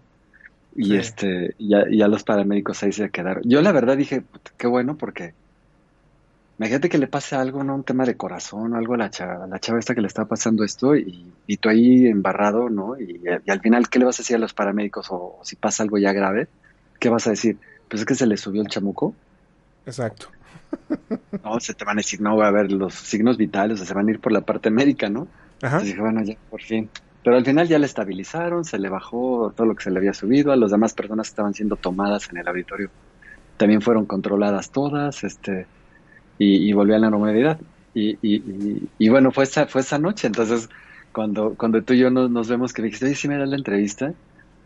y 0.76 0.96
este 0.96 1.54
ya, 1.58 1.84
ya 1.90 2.08
los 2.08 2.24
paramédicos 2.24 2.82
ahí 2.82 2.92
se 2.92 3.08
quedaron. 3.10 3.42
Yo 3.46 3.62
la 3.62 3.72
verdad 3.72 3.96
dije, 3.96 4.24
qué 4.56 4.66
bueno 4.66 4.96
porque 4.96 5.34
imagínate 6.58 6.88
que 6.88 6.98
le 6.98 7.06
pase 7.06 7.36
algo, 7.36 7.64
¿no? 7.64 7.74
Un 7.74 7.84
tema 7.84 8.04
de 8.04 8.16
corazón 8.16 8.72
o 8.72 8.76
algo 8.76 8.94
a 8.94 8.98
la 8.98 9.10
chava, 9.10 9.46
la 9.46 9.58
chava 9.58 9.78
esta 9.78 9.94
que 9.94 10.00
le 10.00 10.06
está 10.06 10.24
pasando 10.24 10.64
esto 10.64 10.96
y, 10.96 11.32
y 11.46 11.56
tú 11.56 11.68
ahí 11.68 12.06
embarrado, 12.06 12.68
¿no? 12.70 12.98
Y, 12.98 13.22
al 13.28 13.60
final, 13.60 13.88
¿qué 13.88 13.98
le 13.98 14.04
vas 14.04 14.18
a 14.18 14.22
decir 14.22 14.36
a 14.36 14.38
los 14.38 14.54
paramédicos 14.54 15.08
o, 15.10 15.40
si 15.42 15.56
pasa 15.56 15.82
algo 15.82 15.98
ya 15.98 16.12
grave? 16.12 16.48
¿Qué 16.98 17.08
vas 17.08 17.26
a 17.26 17.30
decir? 17.30 17.58
Pues 17.88 18.00
es 18.00 18.06
que 18.06 18.14
se 18.14 18.26
le 18.26 18.36
subió 18.36 18.62
el 18.62 18.68
chamuco. 18.68 19.14
Exacto. 19.86 20.28
No, 21.44 21.60
se 21.60 21.74
te 21.74 21.84
van 21.84 21.98
a 21.98 22.00
decir, 22.00 22.20
no, 22.20 22.40
a 22.40 22.50
ver, 22.50 22.72
los 22.72 22.94
signos 22.94 23.36
vitales, 23.36 23.80
o 23.80 23.84
se 23.84 23.94
van 23.94 24.08
a 24.08 24.10
ir 24.10 24.20
por 24.20 24.32
la 24.32 24.40
parte 24.40 24.70
médica, 24.70 25.08
¿no? 25.08 25.28
Ajá. 25.62 25.76
Entonces 25.76 25.88
dije, 25.88 26.00
bueno, 26.00 26.22
ya, 26.22 26.36
por 26.50 26.62
fin. 26.62 26.88
Pero 27.22 27.36
al 27.36 27.44
final 27.44 27.68
ya 27.68 27.78
le 27.78 27.86
estabilizaron, 27.86 28.64
se 28.64 28.78
le 28.78 28.88
bajó 28.88 29.52
todo 29.54 29.66
lo 29.66 29.74
que 29.74 29.84
se 29.84 29.90
le 29.90 29.98
había 29.98 30.14
subido, 30.14 30.52
a 30.52 30.56
las 30.56 30.70
demás 30.70 30.94
personas 30.94 31.28
que 31.28 31.32
estaban 31.32 31.54
siendo 31.54 31.76
tomadas 31.76 32.28
en 32.30 32.38
el 32.38 32.48
auditorio 32.48 32.90
también 33.56 33.80
fueron 33.80 34.06
controladas 34.06 34.70
todas, 34.70 35.24
este, 35.24 35.66
y, 36.38 36.68
y 36.68 36.72
volvió 36.72 36.96
a 36.96 36.98
la 36.98 37.10
normalidad. 37.10 37.60
Y, 37.94 38.18
y, 38.22 38.88
y, 38.98 39.08
bueno, 39.08 39.30
fue 39.30 39.44
esa, 39.44 39.66
fue 39.66 39.80
esa 39.80 39.98
noche, 39.98 40.26
entonces 40.26 40.68
cuando, 41.12 41.54
cuando 41.54 41.82
tú 41.82 41.94
y 41.94 42.00
yo 42.00 42.10
nos, 42.10 42.48
vemos 42.48 42.72
que 42.72 42.82
me 42.82 42.86
dijiste, 42.86 43.06
oye, 43.06 43.14
sí 43.14 43.28
me 43.28 43.38
da 43.38 43.46
la 43.46 43.56
entrevista, 43.56 44.12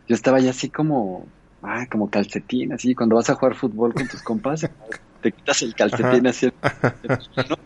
yo 0.06 0.14
estaba 0.14 0.40
ya 0.40 0.50
así 0.50 0.70
como, 0.70 1.26
ah, 1.62 1.86
como 1.90 2.08
calcetín, 2.08 2.72
así, 2.72 2.94
cuando 2.94 3.16
vas 3.16 3.28
a 3.28 3.34
jugar 3.34 3.54
fútbol 3.54 3.92
con 3.92 4.08
tus 4.08 4.22
compas, 4.22 4.62
te 5.22 5.32
quitas 5.32 5.60
el 5.62 5.74
calcetín 5.74 6.26
así, 6.26 6.46
¿no? 6.46 7.56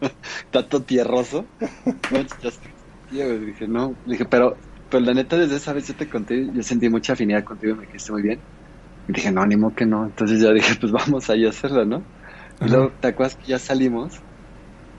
Tanto 0.50 0.82
tierroso, 0.82 1.46
dije, 3.10 3.66
no, 3.68 3.94
dije, 4.04 4.26
pero, 4.26 4.56
pero 4.90 5.04
la 5.04 5.14
neta 5.14 5.38
desde 5.38 5.56
esa 5.56 5.72
vez 5.72 5.88
yo 5.88 5.94
te 5.94 6.08
conté, 6.08 6.50
yo 6.52 6.62
sentí 6.62 6.88
mucha 6.90 7.14
afinidad 7.14 7.44
contigo, 7.44 7.76
me 7.76 7.86
dijiste 7.86 8.12
muy 8.12 8.22
bien. 8.22 8.40
Y 9.06 9.12
dije, 9.12 9.30
no, 9.30 9.42
ánimo 9.42 9.74
que 9.74 9.84
no. 9.86 10.06
Entonces 10.06 10.40
ya 10.40 10.50
dije, 10.52 10.74
pues 10.80 10.92
vamos 10.92 11.28
ahí 11.30 11.44
a 11.44 11.50
hacerlo, 11.50 11.84
¿no? 11.84 12.02
Y 12.60 12.68
luego, 12.68 12.92
¿te 13.00 13.08
acuerdas 13.08 13.36
que 13.36 13.46
ya 13.46 13.58
salimos? 13.58 14.20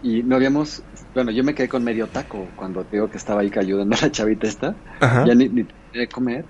Y 0.03 0.24
no 0.24 0.36
habíamos, 0.36 0.84
bueno, 1.14 1.32
yo 1.32 1.43
me 1.43 1.56
quedé 1.56 1.68
con 1.68 1.84
medio 1.84 2.08
taco 2.08 2.47
cuando 2.56 2.84
te 2.84 2.97
digo 2.97 3.10
que 3.10 3.18
estaba 3.18 3.41
ahí 3.41 3.51
ayudando 3.56 3.95
a 3.95 4.01
la 4.01 4.12
chavita 4.12 4.47
esta. 4.47 4.76
Ya 5.01 5.34
ni, 5.34 5.49
ni 5.49 5.66
de 5.93 6.08
comer, 6.08 6.45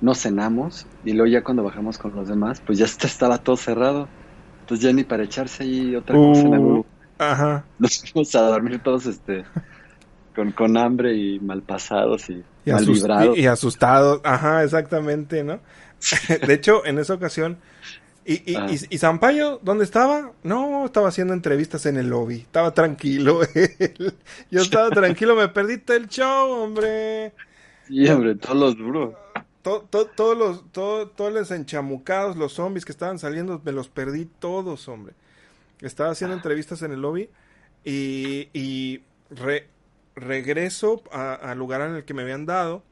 no 0.00 0.14
cenamos. 0.14 0.86
Y 1.04 1.12
luego 1.12 1.30
ya 1.32 1.42
cuando 1.42 1.62
bajamos 1.62 1.98
con 1.98 2.14
los 2.14 2.28
demás, 2.28 2.60
pues 2.64 2.78
ya 2.78 2.84
estaba 2.84 3.38
todo 3.38 3.56
cerrado. 3.56 4.08
Entonces 4.60 4.84
ya 4.84 4.92
ni 4.92 5.04
para 5.04 5.24
echarse 5.24 5.62
ahí 5.62 5.96
otra 5.96 6.16
cosa 6.16 6.42
en 6.42 6.54
el 6.54 6.60
uh. 6.60 6.86
Ajá. 7.18 7.64
Nos 7.78 8.00
fuimos 8.00 8.34
a 8.34 8.42
dormir 8.42 8.80
todos 8.82 9.06
este 9.06 9.44
con, 10.34 10.52
con 10.52 10.76
hambre 10.76 11.14
y 11.14 11.38
mal 11.40 11.62
pasados 11.62 12.30
y, 12.30 12.42
mal 12.66 12.84
librados. 12.84 13.36
Y, 13.36 13.46
asustados, 13.46 14.20
ajá, 14.24 14.64
exactamente, 14.64 15.44
¿no? 15.44 15.60
de 16.46 16.54
hecho, 16.54 16.84
en 16.86 16.98
esa 16.98 17.14
ocasión, 17.14 17.58
¿y, 18.30 18.52
y, 18.52 18.54
ah. 18.54 18.66
y, 18.70 18.98
Zampayo 18.98 19.58
dónde 19.62 19.84
estaba? 19.84 20.32
No, 20.44 20.84
estaba 20.84 21.08
haciendo 21.08 21.34
entrevistas 21.34 21.84
en 21.86 21.96
el 21.96 22.08
lobby, 22.08 22.36
estaba 22.36 22.72
tranquilo. 22.72 23.40
Yo 24.50 24.60
estaba 24.60 24.90
tranquilo, 24.90 25.34
me 25.34 25.48
perdiste 25.48 25.96
el 25.96 26.08
show, 26.08 26.50
hombre. 26.52 27.32
Sí, 27.88 28.08
hombre, 28.08 28.36
todos 28.36 28.56
los 28.56 28.78
duros. 28.78 29.14
todos 29.62 30.38
los, 30.38 30.70
todos 30.72 31.32
los 31.32 31.50
enchamucados, 31.50 32.36
los 32.36 32.52
zombies 32.52 32.84
que 32.84 32.92
estaban 32.92 33.18
saliendo, 33.18 33.60
me 33.64 33.72
los 33.72 33.88
perdí 33.88 34.26
todos, 34.26 34.86
hombre. 34.86 35.14
Estaba 35.80 36.10
haciendo 36.10 36.36
entrevistas 36.36 36.82
en 36.82 36.92
el 36.92 37.00
lobby 37.00 37.30
y, 37.84 38.48
y 38.52 39.02
regreso 40.14 41.02
al 41.10 41.58
lugar 41.58 41.80
en 41.80 41.96
el 41.96 42.04
que 42.04 42.14
me 42.14 42.22
habían 42.22 42.46
dado. 42.46 42.84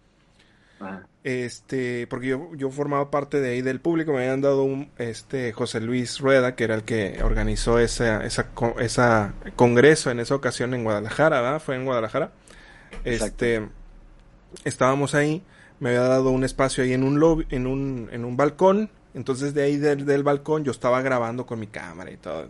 Este, 1.25 2.07
porque 2.07 2.29
yo, 2.29 2.51
yo 2.55 2.71
formaba 2.71 3.11
parte 3.11 3.41
de 3.41 3.51
ahí 3.51 3.63
del 3.63 3.81
público, 3.81 4.13
me 4.13 4.19
habían 4.19 4.41
dado 4.41 4.63
un 4.63 4.91
este 4.99 5.53
José 5.53 5.81
Luis 5.81 6.21
Rueda, 6.21 6.55
que 6.55 6.65
era 6.65 6.75
el 6.75 6.85
que 6.85 7.21
organizó 7.23 7.79
esa, 7.79 8.25
esa, 8.25 8.49
esa 8.79 9.35
congreso 9.57 10.11
en 10.11 10.21
esa 10.21 10.35
ocasión 10.35 10.75
en 10.75 10.85
Guadalajara, 10.85 11.41
¿verdad? 11.41 11.61
Fue 11.61 11.77
en 11.77 11.85
Guadalajara. 11.85 12.33
Este, 13.05 13.69
estábamos 14.65 15.15
ahí, 15.15 15.43
me 15.81 15.91
había 15.91 16.03
dado 16.03 16.31
un 16.31 16.45
espacio 16.45 16.85
ahí 16.85 16.93
en 16.93 17.03
un 17.03 17.21
lobby, 17.21 17.47
en 17.51 17.67
un, 17.67 18.09
en 18.13 18.25
un 18.25 18.37
balcón, 18.37 18.91
entonces 19.15 19.53
de 19.53 19.65
ahí 19.65 19.77
del, 19.77 20.07
del 20.07 20.23
balcón 20.23 20.65
yo 20.65 20.71
estaba 20.71 21.03
grabando 21.03 21.45
con 21.45 21.59
mi 21.59 21.67
cámara 21.67 22.11
y 22.11 22.17
todo 22.17 22.49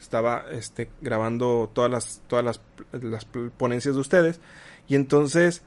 estaba 0.00 0.44
este, 0.52 0.90
grabando 1.00 1.70
todas 1.72 1.90
las, 1.90 2.22
todas 2.26 2.44
las, 2.44 2.60
las 2.92 3.24
ponencias 3.24 3.94
de 3.94 4.00
ustedes. 4.00 4.40
Y 4.88 4.94
entonces, 4.94 5.62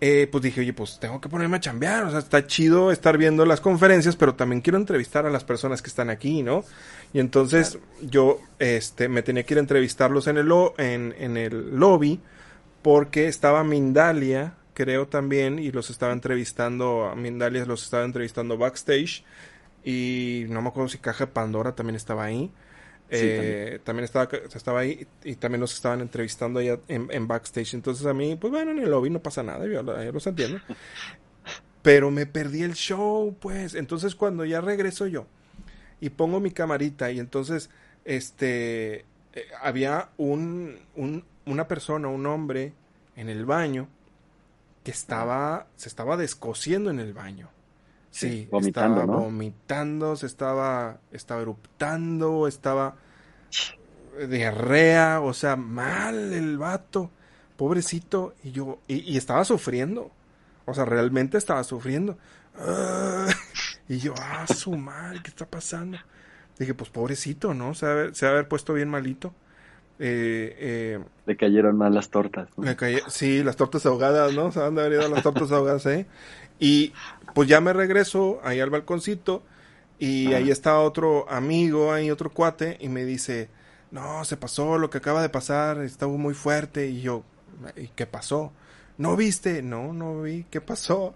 eh, 0.00 0.28
pues 0.30 0.42
dije, 0.42 0.60
oye, 0.60 0.72
pues 0.72 0.98
tengo 1.00 1.20
que 1.20 1.28
ponerme 1.28 1.56
a 1.56 1.60
chambear. 1.60 2.04
O 2.04 2.10
sea, 2.10 2.18
está 2.18 2.46
chido 2.46 2.90
estar 2.90 3.16
viendo 3.16 3.46
las 3.46 3.60
conferencias, 3.60 4.16
pero 4.16 4.34
también 4.34 4.60
quiero 4.60 4.78
entrevistar 4.78 5.26
a 5.26 5.30
las 5.30 5.44
personas 5.44 5.82
que 5.82 5.88
están 5.88 6.10
aquí, 6.10 6.42
¿no? 6.42 6.64
Y 7.12 7.20
entonces 7.20 7.78
yo 8.02 8.40
este, 8.58 9.08
me 9.08 9.22
tenía 9.22 9.44
que 9.44 9.54
ir 9.54 9.58
a 9.58 9.60
entrevistarlos 9.60 10.26
en 10.26 10.36
el, 10.36 10.52
en, 10.78 11.14
en 11.18 11.36
el 11.36 11.78
lobby 11.78 12.20
porque 12.82 13.26
estaba 13.26 13.64
Mindalia, 13.64 14.54
creo 14.74 15.08
también, 15.08 15.58
y 15.58 15.72
los 15.72 15.90
estaba 15.90 16.12
entrevistando, 16.12 17.06
a 17.06 17.14
Mindalia 17.14 17.64
los 17.64 17.82
estaba 17.82 18.04
entrevistando 18.04 18.58
backstage. 18.58 19.24
Y 19.82 20.44
no 20.48 20.62
me 20.62 20.68
acuerdo 20.68 20.88
si 20.88 20.98
Caja 20.98 21.26
Pandora 21.26 21.74
también 21.74 21.96
estaba 21.96 22.24
ahí. 22.24 22.52
Eh, 23.08 23.80
también. 23.84 24.04
estaba, 24.04 24.28
estaba 24.54 24.80
ahí 24.80 25.06
y 25.24 25.36
también 25.36 25.60
los 25.60 25.74
estaban 25.74 26.00
entrevistando 26.00 26.60
allá 26.60 26.78
en, 26.88 27.28
backstage. 27.28 27.74
Entonces 27.74 28.06
a 28.06 28.14
mí, 28.14 28.36
pues 28.36 28.50
bueno, 28.50 28.72
en 28.72 28.78
el 28.78 28.90
lobby 28.90 29.10
no 29.10 29.22
pasa 29.22 29.42
nada, 29.42 29.66
yo, 29.66 29.82
los 29.82 30.26
entiendo. 30.26 30.60
Pero 31.82 32.10
me 32.10 32.26
perdí 32.26 32.62
el 32.62 32.74
show, 32.74 33.36
pues. 33.38 33.74
Entonces 33.74 34.14
cuando 34.14 34.44
ya 34.44 34.60
regreso 34.60 35.06
yo 35.06 35.26
y 36.00 36.10
pongo 36.10 36.40
mi 36.40 36.50
camarita 36.50 37.10
y 37.10 37.20
entonces, 37.20 37.70
este, 38.04 39.04
eh, 39.32 39.46
había 39.62 40.10
un, 40.16 40.78
un, 40.96 41.24
una 41.46 41.68
persona, 41.68 42.08
un 42.08 42.26
hombre 42.26 42.72
en 43.14 43.28
el 43.28 43.44
baño 43.46 43.88
que 44.84 44.90
estaba, 44.90 45.66
se 45.76 45.88
estaba 45.88 46.16
descosiendo 46.16 46.90
en 46.90 47.00
el 47.00 47.12
baño. 47.12 47.50
Sí, 48.10 48.48
vomitando, 48.50 49.00
estaba 49.00 49.18
vomitando, 49.18 50.16
se 50.16 50.26
estaba, 50.26 51.00
estaba 51.12 51.42
eruptando, 51.42 52.48
estaba 52.48 52.96
diarrea, 54.28 55.20
o 55.20 55.34
sea, 55.34 55.56
mal 55.56 56.32
el 56.32 56.58
vato, 56.58 57.10
pobrecito, 57.56 58.34
y 58.42 58.52
yo, 58.52 58.78
y, 58.88 59.16
estaba 59.16 59.44
sufriendo, 59.44 60.10
o 60.64 60.74
sea, 60.74 60.84
realmente 60.84 61.38
estaba 61.38 61.62
sufriendo. 61.64 62.16
y 63.88 63.98
yo, 63.98 64.14
ah, 64.18 64.46
su 64.46 64.76
mal, 64.76 65.22
¿qué 65.22 65.28
está 65.28 65.46
pasando? 65.46 65.98
Dije, 66.58 66.72
pues 66.72 66.88
pobrecito, 66.88 67.52
¿no? 67.52 67.74
Se 67.74 67.84
va 67.86 67.92
a 67.92 68.30
haber, 68.30 68.48
puesto 68.48 68.72
bien 68.72 68.88
malito. 68.88 69.34
Eh, 69.98 70.56
eh, 70.58 70.98
le 71.24 71.36
cayeron 71.36 71.76
mal 71.76 71.94
las 71.94 72.10
tortas. 72.10 72.48
sí, 73.08 73.42
las 73.42 73.56
tortas 73.56 73.86
ahogadas, 73.86 74.34
¿no? 74.34 74.52
Se 74.52 74.60
van 74.60 74.76
a 74.78 74.82
haber 74.82 75.00
ido 75.00 75.08
las 75.08 75.22
tortas 75.22 75.50
ahogadas, 75.52 75.86
¿eh? 75.86 76.06
Y 76.58 76.92
pues 77.34 77.48
ya 77.48 77.60
me 77.60 77.72
regreso 77.72 78.40
ahí 78.44 78.60
al 78.60 78.70
balconcito 78.70 79.42
y 79.98 80.32
ahí 80.34 80.50
está 80.50 80.80
otro 80.80 81.30
amigo, 81.30 81.92
ahí 81.92 82.10
otro 82.10 82.30
cuate 82.30 82.76
y 82.80 82.88
me 82.88 83.04
dice, 83.04 83.48
no, 83.90 84.24
se 84.24 84.36
pasó 84.36 84.78
lo 84.78 84.90
que 84.90 84.98
acaba 84.98 85.22
de 85.22 85.28
pasar, 85.28 85.80
estaba 85.82 86.12
muy 86.12 86.34
fuerte 86.34 86.88
y 86.88 87.00
yo, 87.00 87.24
¿y 87.76 87.88
qué 87.88 88.06
pasó? 88.06 88.52
¿No 88.98 89.16
viste? 89.16 89.62
No, 89.62 89.92
no 89.92 90.22
vi, 90.22 90.44
¿qué 90.50 90.60
pasó? 90.60 91.14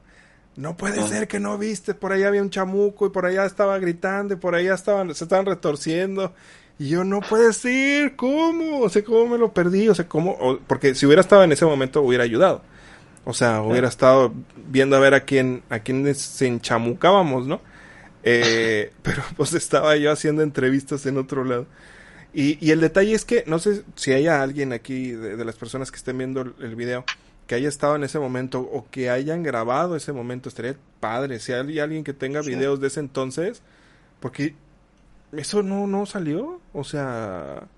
No 0.56 0.76
puede 0.76 1.06
ser 1.08 1.28
que 1.28 1.40
no 1.40 1.56
viste, 1.56 1.94
por 1.94 2.12
allá 2.12 2.28
había 2.28 2.42
un 2.42 2.50
chamuco 2.50 3.06
y 3.06 3.10
por 3.10 3.24
allá 3.24 3.46
estaba 3.46 3.78
gritando 3.78 4.34
y 4.34 4.36
por 4.36 4.54
allá 4.54 4.74
estaban, 4.74 5.14
se 5.14 5.24
estaban 5.24 5.46
retorciendo. 5.46 6.34
Y 6.80 6.88
yo, 6.88 7.04
no 7.04 7.20
puede 7.20 7.52
ser, 7.52 8.16
¿cómo? 8.16 8.80
O 8.80 8.88
sea, 8.88 9.04
¿cómo 9.04 9.26
me 9.26 9.36
lo 9.36 9.52
perdí? 9.52 9.90
O 9.90 9.94
sea, 9.94 10.08
¿cómo? 10.08 10.60
porque 10.66 10.94
si 10.94 11.04
hubiera 11.04 11.20
estado 11.20 11.44
en 11.44 11.52
ese 11.52 11.66
momento 11.66 12.00
hubiera 12.00 12.24
ayudado. 12.24 12.62
O 13.26 13.34
sea, 13.34 13.60
hubiera 13.60 13.86
estado 13.86 14.32
viendo 14.56 14.96
a 14.96 14.98
ver 14.98 15.12
a 15.12 15.20
quién, 15.26 15.62
a 15.68 15.80
quién 15.80 16.14
se 16.14 16.46
enchamucábamos, 16.46 17.46
¿no? 17.46 17.60
Eh, 18.22 18.92
pero 19.02 19.22
pues 19.36 19.52
estaba 19.52 19.94
yo 19.96 20.10
haciendo 20.10 20.42
entrevistas 20.42 21.04
en 21.04 21.18
otro 21.18 21.44
lado. 21.44 21.66
Y, 22.32 22.56
y, 22.66 22.70
el 22.70 22.80
detalle 22.80 23.14
es 23.14 23.26
que 23.26 23.44
no 23.46 23.58
sé 23.58 23.82
si 23.94 24.14
haya 24.14 24.42
alguien 24.42 24.72
aquí 24.72 25.10
de, 25.10 25.44
las 25.44 25.56
personas 25.56 25.90
que 25.90 25.98
estén 25.98 26.16
viendo 26.16 26.40
el, 26.40 26.76
video 26.76 27.04
que 27.46 27.56
haya 27.56 27.68
estado 27.68 27.94
en 27.96 28.04
ese 28.04 28.18
momento 28.18 28.60
o 28.60 28.86
que 28.90 29.10
hayan 29.10 29.42
grabado 29.42 29.96
ese 29.96 30.14
momento. 30.14 30.48
Estaría 30.48 30.76
padre. 30.98 31.40
Si 31.40 31.52
hay 31.52 31.78
alguien 31.78 32.04
que 32.04 32.14
tenga 32.14 32.40
videos 32.40 32.80
de 32.80 32.86
ese 32.86 33.00
entonces, 33.00 33.60
porque 34.18 34.54
eso 35.32 35.62
no, 35.62 35.86
no 35.86 36.06
salió. 36.06 36.60
O 36.72 36.84
sea, 36.84 37.68